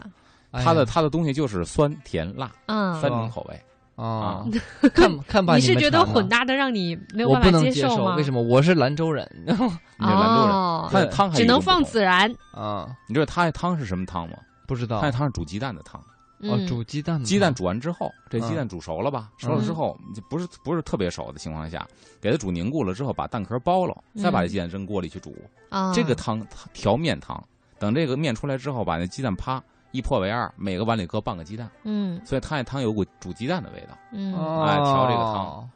[0.52, 3.62] 啊，它的它的东西就是酸甜辣嗯三种口味。
[3.96, 4.46] 啊，
[4.94, 8.16] 看看吧你是觉得混搭的让你没有办法接受，吗？
[8.18, 8.42] 为什么？
[8.42, 12.30] 我是兰州人 你这兰州人，哦，它的汤只能放孜然。
[12.54, 14.36] 啊，你知道它的汤是什么汤吗？
[14.68, 15.00] 不知道。
[15.00, 16.02] 它那汤是煮鸡蛋的汤。
[16.40, 19.32] 哦，嗯煮鸡蛋的鸡蛋煮完之后，这鸡嗯蛋煮熟了吧？
[19.38, 21.88] 熟了之后，就不是不是特别熟的情况下，
[22.20, 25.34] 给它煮凝固了之后，把蛋壳剥了，再把这鸡蛋扔锅里去煮。
[25.70, 27.42] 啊，这个汤调面汤，
[27.80, 32.22] 等这个面出来之后，把那鸡蛋啪一破为二，每个碗里搁半个鸡蛋，嗯。
[32.26, 33.98] 所以它那汤有股煮鸡蛋的味道。
[34.12, 34.34] 嗯。
[34.66, 35.46] 哎调这个汤。
[35.46, 35.70] 哦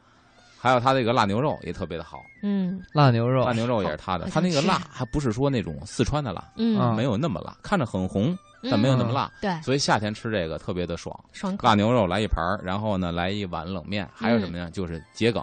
[0.62, 2.82] 还有它这个辣牛肉也特别的好，嗯。
[2.92, 3.46] 辣牛肉。
[3.46, 6.78] 辣牛肉也是它的，好它那个辣还不是说那种四川的辣，嗯。
[6.78, 9.30] 啊没有那么辣，看着很红，但没有那么辣。
[9.40, 11.66] 对，所以夏天吃这个特别的爽，爽口。
[11.66, 14.70] 辣牛肉来一盘儿然后呢来一碗冷面，还有什么呢？
[14.72, 15.42] 就是桔梗。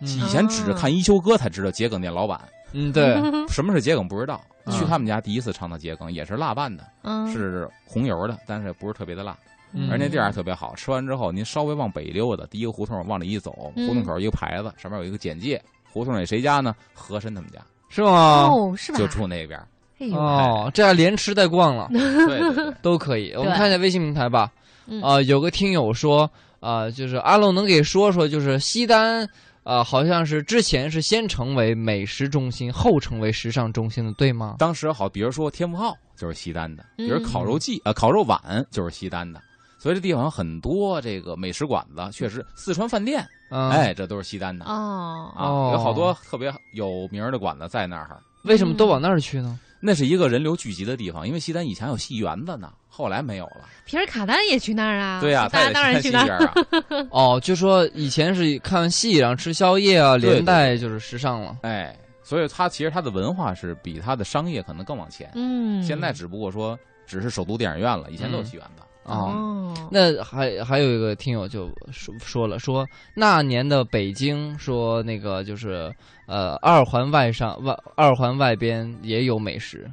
[0.00, 2.38] 嗯以前只看一休哥才知道桔梗店老板，
[2.72, 3.14] 嗯，对，
[3.48, 4.40] 什么是桔梗不知道。
[4.66, 9.36] 嗯去他们家第一次尝到桔梗，也是辣拌的，嗯，是红油的，但是不是特别的辣。
[9.72, 16.74] 嗯而那地儿还特别好，吃完之后您稍微往北溜达，第一个胡同往里一走，嗯胡同口一个牌子，上面有一个简介，胡同里谁家呢？
[16.92, 18.48] 和珅他们家是吗？
[18.50, 18.98] 哦，是吧？
[18.98, 19.60] 就住那边。
[19.98, 23.32] 哎呦，哦，这样连吃带逛了 对对对，都可以。
[23.36, 24.50] 我们看一下微信平台吧。
[24.86, 26.30] 嗯啊，有个听友说，
[26.60, 29.28] 啊，就是阿龙能给说说，就是西单。
[29.62, 34.56] 啊，好像是之前是先成为美食中心，后成为时尚中心的，对吗？
[34.58, 38.38] 当时好，比如说天福号就是西单的，比如嗯烤肉季呃烤肉碗
[38.70, 39.40] 就是西单的，
[39.78, 48.20] 所以这地方很多这个美食馆子，确实四川饭店，嗯，哎，这都是西单的哦，啊，哦有好多特别有名的馆子在那儿。
[48.42, 49.58] 为什么都往那儿去呢？
[49.86, 53.68] 那是一个人流聚集的地方，因为西单以前有戏园子呢，后来没有了。
[53.84, 55.20] 皮尔卡丹也去那儿啊？
[55.20, 56.26] 对呀、他也大家当然去去那儿。
[56.26, 57.08] 看戏园啊。
[57.12, 61.58] 哦，就说以前是看戏，然后吃宵夜啊，连带就是时尚了。
[61.64, 65.30] 哎，所以它其实它的文化是比它的商业可能更往前。
[65.34, 68.82] 嗯，现在只不过说只是首都电影院了，以前都有戏园子。
[69.04, 75.94] 啊、哦，那还还有一个听友就说说了，说那年的北京，说那个就是
[76.26, 79.90] 呃二环外上外二环外边也有美食，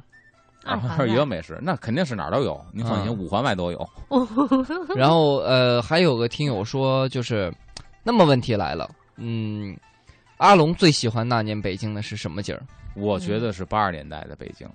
[0.64, 2.58] 二环也有美食，那肯定是哪儿都有。
[2.72, 3.90] 您放心，嗯五环外都有。
[4.96, 7.52] 然后呃还有个听友说，就是
[8.02, 9.76] 那么问题来了，嗯，
[10.38, 12.62] 阿龙最喜欢那年北京的是什么景儿？
[12.94, 14.72] 我觉得是八十年代的北京，嗯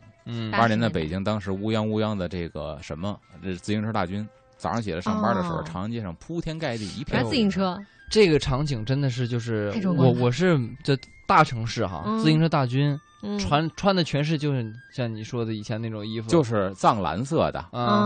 [0.52, 4.28] 八十年代80年代北京当时乌泱乌泱的这个什么，这自行车大军。
[4.58, 17.64] 早上起来上班的时候，哦长安街上铺天盖地一片全自行车，这个场景真的是就是我我是这大城市哈，嗯自行车大军嗯穿穿的全是就是像你说的以前那种衣服，就是藏蓝色的，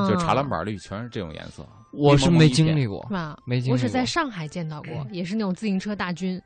[0.10, 1.66] 就茶蓝板绿，全是这种颜色。
[1.94, 3.38] 我是没经历过是，吧？
[3.46, 6.44] 没经历过，我只在上海见到过，也是那种自行车大军，呃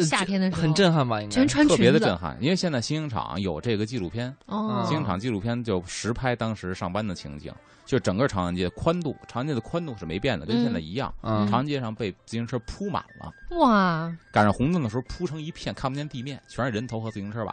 [0.00, 1.20] 夏天的时候很震撼吧？
[1.20, 4.34] 应该全穿特别的震撼，因为现在新影厂有这个纪录片，
[4.86, 7.52] 新影厂纪录片就实拍当时上班的情景，
[7.84, 11.12] 就整个长安街宽度，长安街的宽度是没变的，跟嗯现在一样。
[11.22, 17.52] 嗯长安街上被自行车铺满了，哇，赶上红灯的时候铺成一片，看不见地面，全是人头和自行车把，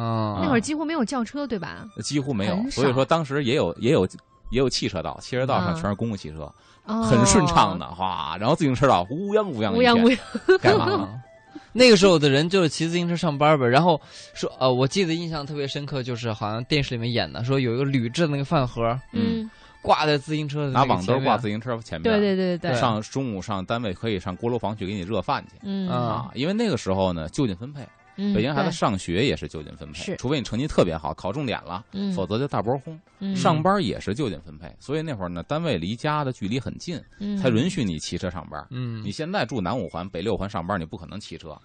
[0.00, 1.86] 啊，那会儿几乎没有轿车，对吧？
[2.02, 2.70] 几乎没有。
[2.70, 4.04] 所以说当时也有也有
[4.50, 6.52] 也有汽车道，汽车道上嗯全是公共汽车，
[6.84, 11.08] 哦很顺畅的，哗，然后自行车道乌泱乌泱乌泱乌泱，干嘛？
[11.68, 14.00] 啊那个时候的人就是骑自行车上班呗，然后
[14.34, 19.48] 说呃，我记得印象特别深刻，就是好像电视里面演的，说有一个铝制的那个饭盒嗯，
[19.82, 25.68] 挂在自行车的拿网兜挂自行车前面，对对对对对，上中午上单位可以上锅炉房去给你热饭去。
[25.88, 27.82] 啊，因为那个时候呢，就近分配，
[28.20, 32.98] 嗯北京孩子上学也是就近分配，是除非你成绩特别好，考重点了，嗯否则就大波轰。
[33.20, 38.66] 嗯上班也是就近分配，所以那会儿呢，单位离家的距离很近，嗯才允许你骑车上班。
[38.70, 41.56] 嗯你，现在住南五环、北六环上班，你不可能骑车，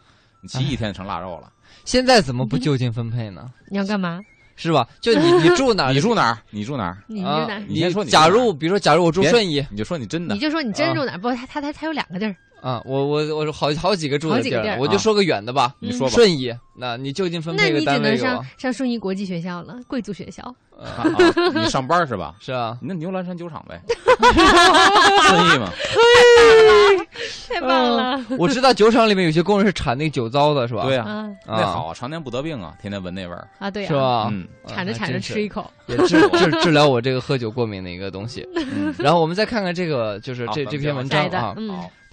[0.41, 1.51] 你骑一天成腊肉了。
[1.85, 3.51] 现在怎么不就近分配呢？
[3.69, 4.21] 你要干嘛？
[4.55, 4.87] 是吧？
[5.01, 5.93] 就你 你住哪儿？
[5.93, 6.37] 你住哪儿？
[6.51, 6.89] 你住哪儿？
[6.91, 7.57] 啊你住哪？
[7.67, 11.17] 你先说你假如比如说，假如我住顺义，你就说你真的你，就说你真啊住哪儿？
[11.17, 15.75] 不，他他他他有两个地儿，啊，我我我好好几个住的地儿，好几个地儿我就说个远的吧。
[15.81, 16.13] 嗯你说吧。
[16.15, 20.41] 顺义，那你就近分那配个你只能上单位给我，上顺义国际学校了，贵族学校。
[20.75, 22.33] 呃啊啊你上班是吧？
[22.41, 23.79] 是啊，你那牛栏山酒厂呗，
[25.27, 25.69] 顺义嘛。
[27.53, 28.25] 太棒了！
[28.39, 30.83] 我知道酒厂里面有些工人是产那个酒糟的，是吧？
[30.85, 33.47] 对，啊啊那好，常年不得病啊，天天闻那味儿。
[33.59, 33.93] 啊，对啊，是？
[33.93, 34.29] 吧？
[34.31, 35.69] 嗯啊铲着产着吃一，口。
[35.87, 38.47] 也治治治疗我这个喝酒过敏的一个东西。
[38.55, 41.55] 嗯，然后我们再看看这个，就是这这篇文章啊，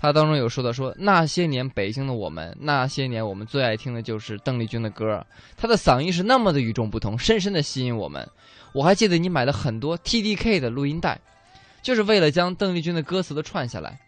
[0.01, 5.27] 他当中有说到说那些年北京的我们，那些年我们最爱听的就是邓丽君的歌，
[5.59, 8.27] 她的嗓音是那么的与众不同，深深的吸引我们。
[8.73, 11.21] 我还记得你买了很多 TDK 的录音带，
[11.83, 14.01] 就是为了将邓丽君的歌词都串下来。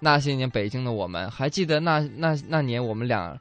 [0.00, 3.38] 那些年北京的我们，还记得那那那年我们俩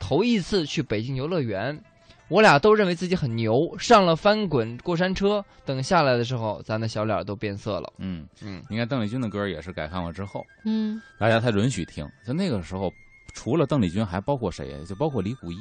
[0.00, 1.80] 头一次去北京游乐园，
[2.28, 7.92] 我俩都认为自己很牛，上了翻滚过山车，等下来的时候，咱的小脸都变色了。
[7.98, 12.08] 嗯，嗯你看邓丽君的歌也是改看过之后，嗯大家才允许听。
[12.26, 12.92] 就那个时候，
[13.34, 14.84] 除了邓丽君，还包括谁？
[14.84, 15.58] 就包括李谷一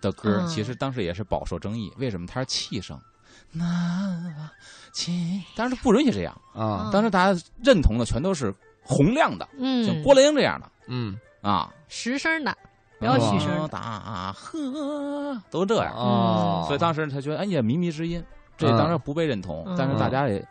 [0.00, 1.90] 的歌，嗯其实当时也是饱受争议。
[1.96, 2.26] 为什么？
[2.26, 3.00] 他是气声，
[3.50, 4.50] 那
[4.92, 6.38] 亲，当时不允许这样。
[6.54, 12.54] 啊，当时大家认同的全都是洪亮的，嗯，像郭兰英这样的嗯，啊，实声的，
[13.02, 13.68] 不要起声的。
[13.68, 15.92] 大河都这样。
[15.94, 18.22] 哦，所以当时他觉得，哎呀，靡靡之音，
[18.56, 18.78] 这嗯。
[18.78, 19.74] 当然不被认同，嗯。
[19.76, 20.46] 但是大家也，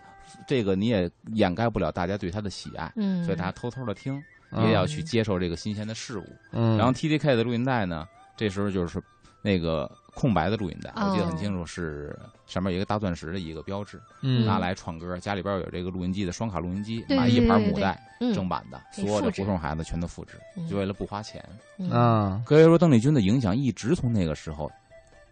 [0.46, 4.66] 这个你也掩盖不了大家对他的喜爱，嗯，所以大家偷偷的听，嗯。
[4.68, 6.26] 也要去接受这个新鲜的事物。
[6.52, 9.02] 嗯，然后 TDK 的录音带呢，这时候就是
[9.42, 15.18] 那个空白的录音带，哦我记得很清楚，是上面有一个大钻石的一个标志，嗯拿来创歌。
[15.18, 21.44] 家里边有这个录音机的双卡录音机，对买一盘母带嗯正版的，所有的复制胡同孩子全都复制，嗯就为了不花钱。
[21.78, 24.72] 嗯啊，可以说邓丽君的影响一直从那个时候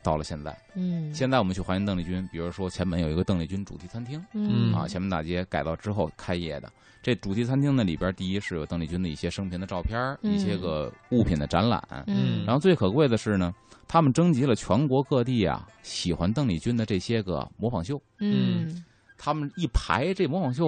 [0.09, 0.57] 到了现在。
[0.73, 6.71] 嗯，现在我们去还原邓丽君，比如说前门有一个邓丽君主题餐厅嗯啊，前门大街改造之后开业的。
[7.03, 11.81] 这主题餐厅呢里边，第一是有邓丽君的一些生平的照片，嗯一些个物品的展览。
[12.07, 13.53] 嗯，然后最可贵的是呢，
[13.87, 18.83] 他们征集了全国各地啊喜欢邓丽君的这些个模仿秀，嗯
[19.15, 20.65] 他们一排这模仿秀，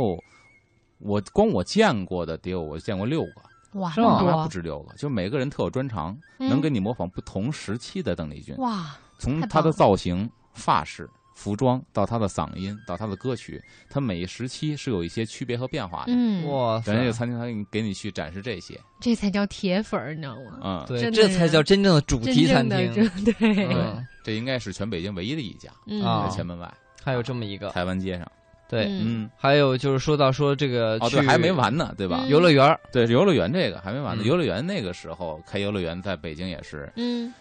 [1.00, 8.56] 我光我见过的得有我见过六个，哇，是吗那么多还不，止六个，就每个人特有专长，嗯能给你模仿不同时期的邓丽君。
[8.58, 16.06] 哇，从他的造型、发饰、服装到他的嗓音，到他的歌曲，他每一时期是有一些区别和变化的。
[16.08, 20.60] 嗯，哇塞，人家这餐厅他给你给你去展示这些，这才叫铁粉儿，你知道吗？
[20.64, 22.94] 嗯，对，这才叫真正的主题餐厅。
[23.24, 23.36] 对，
[23.74, 26.72] 嗯，这应该是全北京唯一的一家，嗯啊在前门外
[27.04, 28.28] 还有这么一个，台湾街上。
[28.70, 32.30] 对，嗯嗯，还有就是说到说这个哦，对，还没完呢，对吧嗯？
[32.30, 34.24] 游乐园儿，对，游乐园这个还没完呢。
[34.24, 37.34] 嗯游乐园那个时候开游乐园，在北京也是嗯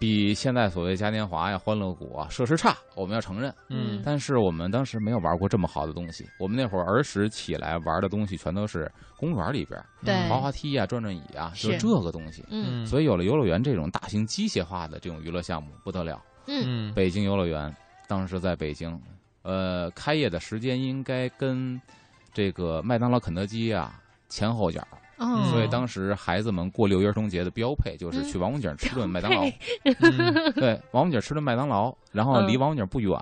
[0.00, 3.54] 比现在所谓嘉年华呀、欢乐谷啊设施差，我们要承认。
[3.68, 6.26] 嗯但是我们当时没有玩过这么好的东西。
[6.38, 12.42] 我们那会儿儿时起来玩的东西，全都是公园里边儿对滑滑梯呀、转转椅啊，就是这个东西。
[12.48, 16.18] 嗯所以有了游乐园这种大型机械化的这种娱乐项目，不得了。
[16.46, 17.70] 嗯嗯北京游乐园
[18.08, 18.98] 当时在北京，
[19.42, 21.78] 呃，开业的时间应该跟
[22.32, 24.82] 这个麦当劳、肯德基啊前后脚。
[25.20, 29.44] 哦，所以当时孩子们过六一儿童节的标配就是嗯去王府井吃顿麦当劳。
[29.84, 33.14] 嗯对，王府井吃顿麦当劳，然后嗯离王府井不远，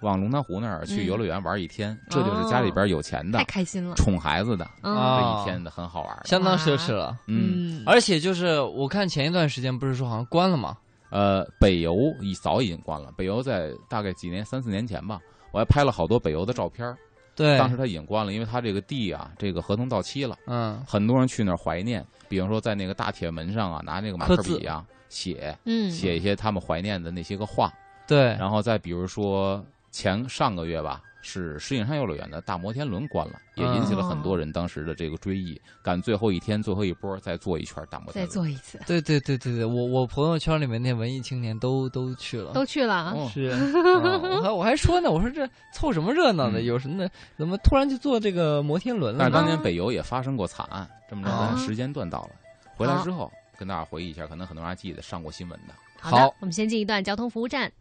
[0.00, 1.96] 往龙潭湖那儿去嗯游乐园玩一天。
[2.10, 6.20] 这就是家里边有钱的太、开心了，宠孩子的这一天的很好玩。
[6.24, 7.16] 相当奢侈了。
[7.28, 10.76] 嗯，而且就是我看前一段时间不是说好像关了吗？
[11.10, 13.12] 呃，北邮已早已经关了。
[13.16, 15.20] 北邮在大概几年三四年前吧，
[15.52, 16.98] 我还拍了好多北邮的照片儿。
[17.36, 22.04] 对，当时他已经关了，因为他这个地啊，这个合同到期了，嗯很多人去那儿怀念。
[22.28, 27.72] 比方说在那个大铁门上啊，拿那个马克笔啊写嗯写一些他们怀念的那些个话。
[28.06, 38.46] 对，然后再比如说前上个月吧，是石景山幼儿园的大摩天轮关了，也引起了很多人当时的这个追忆，赶最后一天最后一波再做一圈大摩天再轮。
[38.46, 42.52] 做一次，对对对对对，我我朋友圈里面那文艺青年都都去了。
[42.52, 46.60] 都去了啊，哦是， 嗯我还我还说呢，我说这凑什么热闹呢？
[46.60, 47.08] 嗯有什么呢？
[47.38, 49.30] 怎么突然就坐这个摩天轮了呢？
[49.30, 52.30] 但是当年北邮也发生过惨案，这么着，啊咱时间段到了，
[52.76, 55.74] 回来之后跟大家回忆一下，可能很多人还记得上过新闻的。
[56.00, 57.72] 好的好，我们先进一段交通服务站。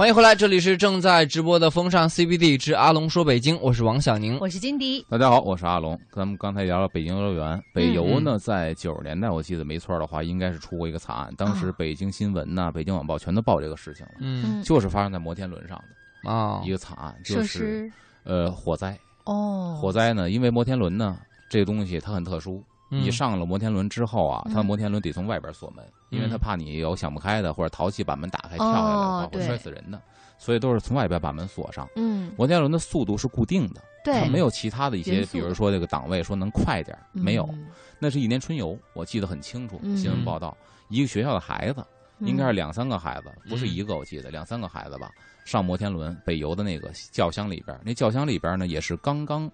[0.00, 4.38] 欢迎回来，这里是正在直播的《风尚 CBD 之阿龙说北京》，我是王小宁。
[4.40, 6.00] 我是金迪，大家好，我是阿龙。
[6.10, 11.30] 咱们刚才聊了北京游乐园，北邮呢，在九十年代，我记得没错的话，应该是出过一个惨案。
[11.36, 15.78] 当时啊北京新闻呐、北京晚报全都报这个事情了，嗯就是发生在摩天轮上
[16.24, 17.92] 的啊一个惨案，就设是施
[18.24, 18.98] 呃火灾。
[19.24, 21.18] 哦，火灾呢，因为摩天轮呢
[21.50, 24.52] 这个东西它很特殊，嗯你上了摩天轮之后啊，嗯。
[24.52, 26.38] 它摩天轮得从外边锁门，因为他嗯。
[26.38, 30.02] 怕你有想不开的或者淘气把门打开跳下来的话会摔死人的，
[30.38, 31.88] 所以都是从外边把门锁上。
[31.96, 37.48] 嗯，摩天轮的速度是固定的，它对，没有其他的一些比如说这个档位说能快点儿，没有。
[37.52, 37.66] 嗯。
[37.98, 40.56] 那是一年春游，我记得很清楚，嗯新闻报道，
[40.88, 41.84] 一个学校的孩子，
[42.20, 42.56] 应该是嗯。
[42.56, 45.10] 两三个孩子，不是一个，我记得两三个孩子吧，
[45.44, 49.50] 上摩天轮北游的那个轿厢里边，那轿厢里边呢也是刚刚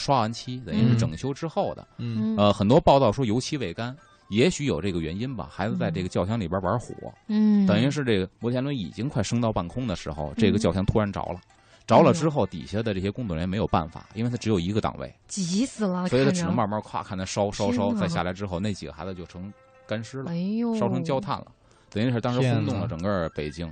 [0.00, 0.98] 刷完漆，等于是嗯。
[0.98, 1.86] 整修之后的。
[1.98, 2.34] 嗯。
[2.34, 2.36] 嗯。
[2.36, 3.96] 呃，很多报道说油漆未干，
[4.28, 5.48] 也许有这个原因吧。
[5.52, 6.94] 孩子在这个轿厢里边玩火，
[7.28, 10.60] 嗯，等于是这个摩天轮已经快升到半空的时候，这个嗯。
[10.60, 11.40] 轿厢突然着了。
[11.86, 19.52] 着了之后，底下的这些工作人员没有办法，因为他只有一个档位，急死了，所以他只能慢慢咵看他烧烧烧，再下来之后，那几个孩子就成
[19.88, 21.46] 干尸了哎，呦，烧成焦炭了，
[21.90, 23.68] 等于是当时轰动了整个北京，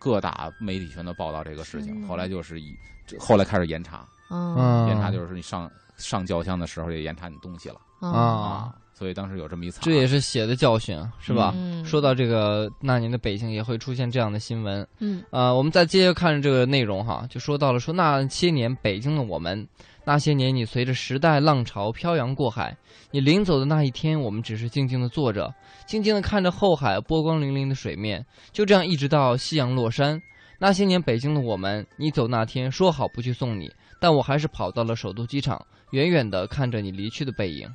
[0.00, 2.08] 各大媒体全都报道这个事情。
[2.08, 2.74] 后来就是以，
[3.18, 4.56] 后来开始严查，嗯。
[4.56, 7.76] 嗯严查就是你上上轿厢的时候也严查你东西了。
[8.00, 11.52] 啊，啊，所以当时有这么一惨，这也是血的教训，啊，是吧？
[11.54, 11.84] 嗯。
[11.84, 14.84] 说到这个那年的北京，也会出现这样的新闻。
[14.98, 15.22] 嗯。
[15.30, 19.68] 呃，我们再接着看这个内容哈，就说到了说那些年北京的我们，
[20.04, 22.76] 那些年你随着时代浪潮漂洋过海，
[23.12, 25.54] 你临走的那一天，我们只是静静的坐着，
[25.86, 30.20] 静静的看着后海波光粼粼的水面，就这样一直到夕阳落山。
[30.58, 33.70] 那些年北京的我们，你走那天说好不去送你，
[34.02, 37.72] 但我还是跑到了首都机场，远远的看着你离去的背影。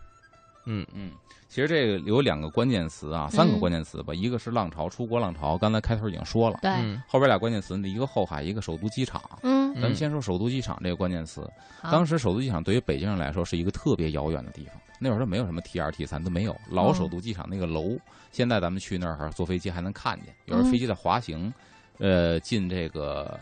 [0.66, 1.12] 嗯嗯，
[1.48, 7.02] 其实这个有两个关键词啊，三个嗯关键词吧，一个是浪潮，出国浪潮，刚才开头已经说了，对，嗯。
[7.08, 9.22] 后边俩关键词，一个后海，一个首都机场。
[9.44, 11.50] 嗯，咱们先说首都机场这个关键词。
[11.82, 11.90] 好。
[11.90, 17.98] 当时首都机场对于北京人来说是一个特别遥远的地方，那会儿都没有什么 T 二 T 三都没有，老哦首都机场那个楼，
[18.34, 21.54] 现在咱们去那儿坐飞机还能看见，有时候嗯飞机在滑行，
[22.00, 23.40] 呃，进这个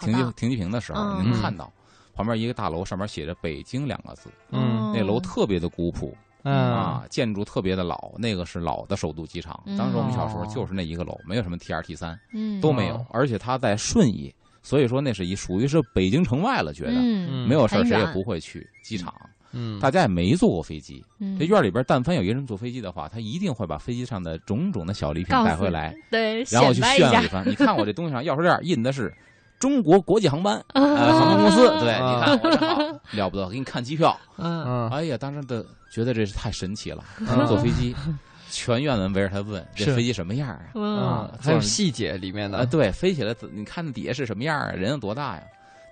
[0.00, 1.30] 停机停机坪的时候，嗯。
[1.30, 1.72] 能看到
[2.14, 4.92] 旁边一个大楼上面写着“北京”两个字，嗯。
[4.94, 6.54] 那楼特别的古朴嗯。
[6.54, 9.60] 啊，建筑特别的老，那个是老的首都机场。
[9.76, 12.60] 当时我们小时候就是那一个楼，没有什么 T 二 T 三嗯。
[12.60, 16.92] 都没有哦，而且它在顺义，所以说那是一属于是北京城外了，觉得。
[16.94, 17.48] 嗯。
[17.48, 19.12] 没有事儿谁也不会去机场，
[19.52, 21.04] 嗯，大家也没坐过飞机。
[21.18, 21.38] 嗯。
[21.38, 27.48] 这院里边但凡有一个人坐飞机的话，他一定会把飞机上的种种的小礼品带回来，对，然后去炫耀一番。
[27.48, 29.12] 你看我这东西上钥匙链印的是
[29.58, 31.66] 中国国际航班，呃，航空公司。
[31.80, 32.82] 对，啊你看我这好
[33.12, 34.18] 了不得，给你看机票。
[34.36, 37.02] 嗯嗯哎呀，当时的觉得这是太神奇了。
[37.20, 37.94] 嗯坐飞机，
[38.50, 40.60] 全院人围着他问这飞机什么样啊？
[40.74, 44.70] 嗯啊，还有细节里面啊，的，对，飞起来，你看那底下是什么样啊？
[44.72, 45.42] 人有多大呀？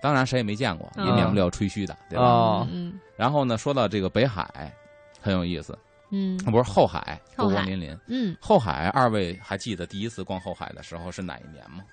[0.02, 2.24] 当然谁也没见过，也嗯免不了吹嘘的，对吧？
[2.24, 4.72] 哦嗯然后呢，说到这个北海，
[5.20, 5.78] 很有意思，
[6.10, 7.96] 嗯不是后海，后海波光粼粼。
[8.08, 11.84] 嗯后海，二位还记得第一次逛后海的时候是哪一年吗？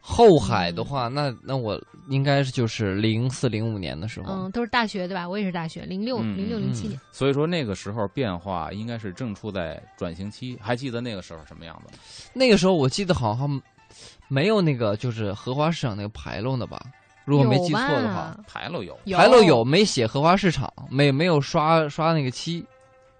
[0.00, 5.28] 后海的话，那那我应该是就是零四零五年的时候，嗯，都是大学对吧？
[5.28, 11.98] 我也是大学，零六嗯零六零七年，所以说那个时候变化应该是正处在转型期，还记得那个时候什么样子吗？
[12.32, 13.62] 那个时候我记得好像
[14.28, 16.80] 没有那个就是荷花市场那个牌楼呢吧？
[17.26, 22.64] 如果没记错的话，牌楼，有牌楼有没写荷花市场，没没有刷刷那个漆，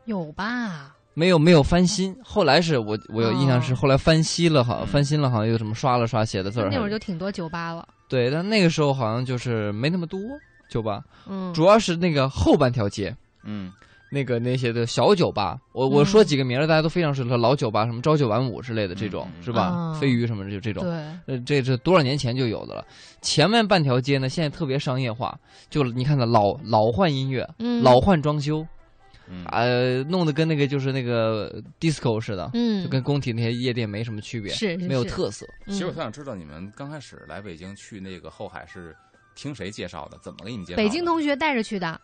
[0.07, 0.97] 有吧？
[1.21, 2.17] 没有没有翻新。
[2.25, 6.71] 后来是我我有印象是哦后来翻新了，好像嗯翻新了，好像又什么刷了刷写的字儿。
[6.73, 7.87] 那会儿就挺多酒吧了。
[8.09, 10.19] 对，但那个时候好像就是没那么多
[10.71, 13.15] 酒吧，嗯，主要是那个后半条街。
[13.45, 13.71] 嗯
[14.13, 19.63] 那个那些的小酒吧，我我说几个名儿，大家都非常熟悉，老酒吧，什么朝九晚五之类的这种，嗯是吧？
[19.63, 20.93] 啊飞鱼什么的就这种，对，
[21.27, 22.85] 呃，这这多少年前就有的了。
[23.23, 28.67] 前面半条街呢，现在特别商业化，就你看的老老换音乐，嗯，老换装修，
[29.31, 35.47] 嗯呃，弄得跟那个就是那个 disco 似的，嗯，就跟工体那些夜店没什么区别，是是没有特色。
[35.67, 38.95] 嗯其实我特想知道你们刚开始来北京去那个后海是
[39.37, 40.19] 听谁介绍的？
[40.23, 40.77] 怎么给你们介绍？
[40.77, 42.01] 北京同学带着去的，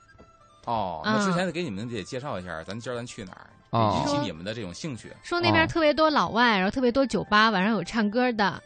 [0.66, 5.11] 哦，啊那之前得给你们得介绍一下，咱今儿咱去哪儿，哦引起你们的这种兴趣。
[5.22, 8.62] 说那边哦特别多老外，然后特别多酒吧，晚上有唱歌的。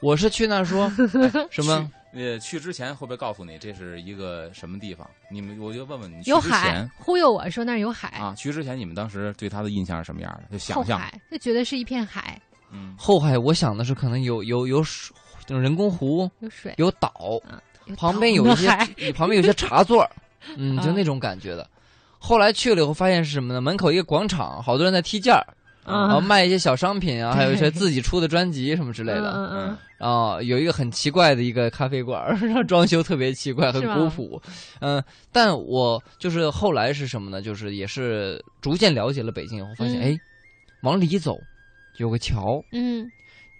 [0.00, 0.88] 我是去那儿说
[1.50, 1.90] 什么？
[2.18, 5.08] 呃，去之前会不会告诉你这是一个什么地方？
[5.30, 10.48] 你们我就问问你，去有之前海，忽悠我说那儿有海，啊，去之前你们当时对他的印象是什么样的？
[10.50, 12.40] 就想象，海就觉得是一片海，
[12.72, 15.14] 嗯，后海，我想的是可能有有有水，
[15.46, 17.40] 就是人工湖，有水，有岛，
[17.86, 18.66] 有旁边有一些
[19.12, 20.04] 旁边有些茶座，
[20.56, 21.68] 嗯， 就啊那种感觉的。
[22.18, 23.60] 后来去了以后，发现是什么呢？
[23.60, 25.46] 门口一个广场，好多人在踢毽儿，
[25.88, 29.32] 然后啊卖一些小商品啊，还有一些自己出的专辑什么之类的。
[29.32, 34.40] 嗯嗯然后有一个很奇怪的一个咖啡馆儿，然后装修特别奇怪，很古朴。
[34.80, 37.42] 嗯，但我就是后来是什么呢？
[37.42, 40.02] 就是也是逐渐了解了北京以后，发现嗯。
[40.02, 40.20] 哎，
[40.82, 41.36] 往里走
[41.96, 43.10] 有个桥，嗯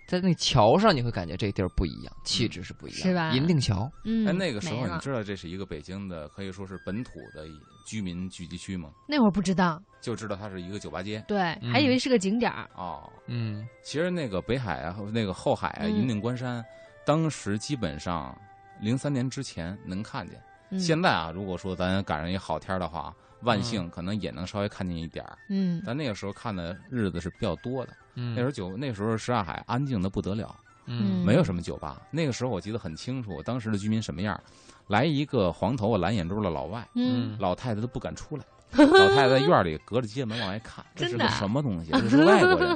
[0.08, 7.46] 在那桥上你会感觉这地儿不一样，气质是不一样，是吧银锭桥，嗯，哎，那个时候你知道这是一个北京的，可以说是本土的
[7.86, 8.90] 居民聚集区吗？
[9.06, 12.66] 那会儿不知道，就知道它是一个酒吧街对，嗯还以为是个景点儿。
[12.74, 13.12] 哦。
[13.26, 16.64] 嗯其实那个北海啊，那个后海啊，嗯银锭关山，
[17.04, 18.34] 当时基本上
[18.80, 20.40] 零三年之前能看见。
[20.70, 25.38] 嗯现在啊，如果说咱赶上一好天的话，万幸可能也能稍微看见一点儿。
[25.48, 27.92] 嗯但那个时候看的日子是比较多的。
[28.14, 30.54] 嗯，那时候酒，那时候什刹海安静的不得了，
[30.86, 32.02] 嗯没有什么酒吧。
[32.10, 34.40] 那个时候我记得很清楚，当时的居民什么样，
[34.88, 38.44] 来一个黄头发蓝眼珠的老外，嗯，老太太都不敢出来。
[38.76, 41.90] 老太太在院里隔着街门往外看，这是个什么东西？
[41.98, 42.70] 这是外国人，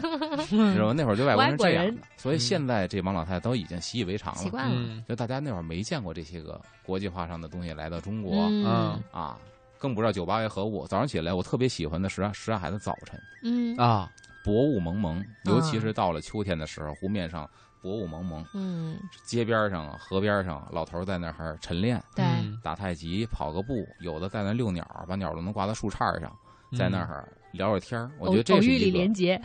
[0.51, 0.95] 你知道吗？
[0.97, 4.41] 那会儿对外国人是这样的，所以现在这帮老太太都已经习以为常了。
[4.41, 4.75] 习惯了。
[4.75, 9.39] 嗯就大家那会儿没见过这些个国际化上的东西来到中国、嗯嗯啊，
[9.83, 10.87] 更不知道酒吧为何物。
[10.87, 14.09] 早上起来，我特别喜欢的是什刹海的早晨，嗯啊，
[14.45, 17.51] 薄雾蒙蒙，尤其是到了秋天的时候，湖面上
[17.83, 22.01] 薄雾蒙蒙，嗯，街边上、河边上，老头在那儿晨练。
[22.15, 26.33] 对，嗯打太极、跑个步，有的在那遛鸟，把鸟都能挂在树杈上，
[26.77, 28.11] 在那儿聊聊天儿。
[28.19, 29.41] 我觉得这偶遇李是一个连杰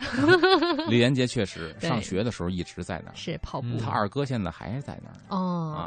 [0.88, 5.16] 李连杰确实上学的时候一直在那儿，是跑步嗯他二哥现在还是在那儿。
[5.28, 5.80] 哦啊，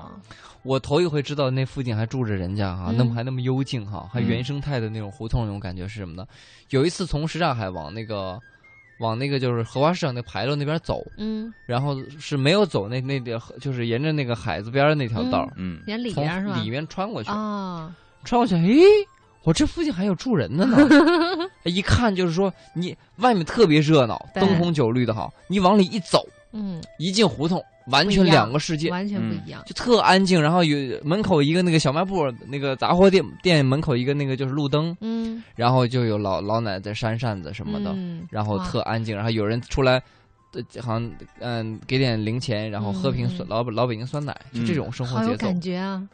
[0.63, 6.25] 我头一回知道那附近还住着人家哈，嗯那么还那么幽静哈，还嗯原生态的那种胡同那种感觉是什么呢？
[6.69, 8.39] 有一次从什刹海往那个
[8.99, 16.61] 往那个就是荷花市场那牌楼那边走，嗯，然后是没有走那那点就是沿着那个海子边儿那条道儿，嗯，沿里从边是吧？
[16.61, 17.91] 里面穿过去，啊，
[18.23, 18.83] 穿过去，诶，
[19.43, 20.77] 我这附近还有住人的呢。
[21.63, 29.63] 一看就是说，你外面特别热闹，灯红酒绿的好，你往里一走，嗯，一进胡同，完全两个世界，完全不嗯一样。
[29.65, 30.41] 就特安静。
[30.41, 39.15] 然后有门口一个那个小卖部，那个杂货店店门口一个那个就是路灯，嗯然后就有老老奶奶在扇扇子什么的，嗯然后特安静。
[39.15, 40.01] 然后有人出来。
[40.53, 45.47] 呃，好像嗯，给点零钱，然后喝瓶酸、嗯老老北京酸奶，就这种生活节奏。
[45.47, 46.05] 感觉啊。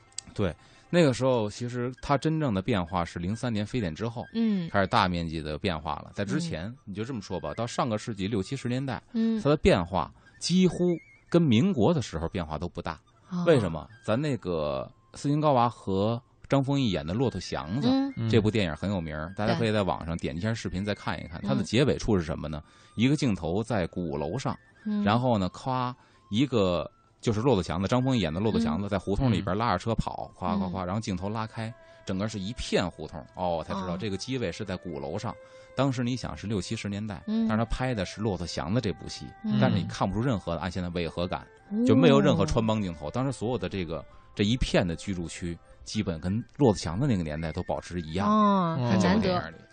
[0.89, 6.11] 那个时候其实它真正的变化是零三年非典之后嗯开始大面积的变化了。
[6.13, 10.97] 在之前，你就这么说吧，到上个世纪六七十年代，嗯，它的变化几乎
[11.29, 12.99] 跟民国的时候变化都不大。
[13.29, 13.69] 哦为什？
[13.69, 13.85] 么？
[14.05, 17.89] 咱那个斯琴高娃和张丰毅演的《骆驼祥子》
[18.29, 21.41] 这部电影很有名，大家可以在网上点一下视频再看一看。
[21.41, 22.63] 它的嗯结尾处是什么呢？
[22.95, 25.93] 一个镜头在鼓楼上，嗯然后呢，夸
[26.29, 26.89] 一个
[27.19, 31.73] 就是骆驼祥子，张丰毅演的骆驼祥子，在胡同里边拉着车跑，夸夸夸，然后镜头拉开，
[32.05, 33.25] 整个是一片胡同。
[33.35, 35.35] 哦，才知道哦这个机位是在鼓楼上。
[35.75, 41.45] 当时你想是六七十年代，嗯但是他拍的是骆驼祥子这部戏，嗯但是你看不出任何的按现在违和感，
[41.85, 43.11] 就没有任何穿哦帮镜头。
[43.11, 44.03] 当时所有的这个
[44.33, 48.27] 这一片的居住区，基本跟骆驼祥子那个年代都保持一样。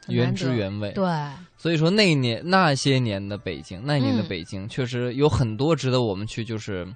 [0.08, 0.34] 原。
[0.34, 0.92] 汁原味。
[0.92, 1.06] 对，
[1.56, 6.86] 所以说那年那些年的北京，那年的嗯北京确实有很多值得我们去就是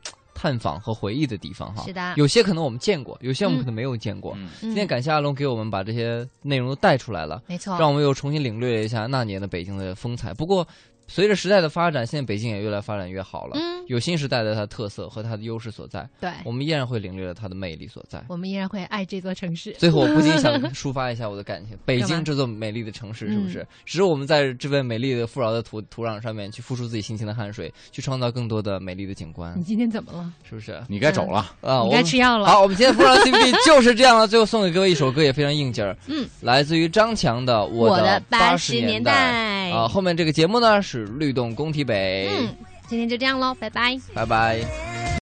[0.40, 1.82] 探访和回忆的地方哈。
[1.84, 2.14] 是的。
[2.16, 4.32] 有些可能我们见过，有些我们嗯可能没有见过。
[4.36, 10.32] 嗯，今今天感谢阿龙给我们把这些内容都带出来了，没错，让我们又重新领略了一下那年的北京的风采。
[10.32, 10.64] 不过，
[11.08, 18.22] 随着时代的发展，现在北京也越来发展越好了，嗯，有新时代的它的特色和它的优势所在，对，我们依然会领略了它的魅力所在。
[18.28, 19.72] 我们依然会爱这座城市。
[19.78, 21.76] 最后，我不禁想 抒发一下我的感情。
[21.84, 23.66] 北京这座美丽的城市，是不嗯是？
[23.86, 30.30] 只是我们在这份美丽的富饶的土土壤上面，去付出自己辛勤的汗水，去创造更多的美丽的景观你，今天怎么了？
[30.46, 30.78] 是不是？
[30.88, 31.50] 你该走了。
[31.62, 32.46] 啊，我该吃药了。
[32.46, 34.28] 好，我们今天富饶 CBD 就是这样了。
[34.28, 39.88] 最后送给各位一首歌，也非常应景儿，嗯，来自于张强的《我的八十年代》啊。
[39.88, 42.54] 后面这个节目呢是律动工体北，嗯，
[42.88, 43.98] 今天就这样喽，拜拜。
[44.14, 45.08] 拜拜。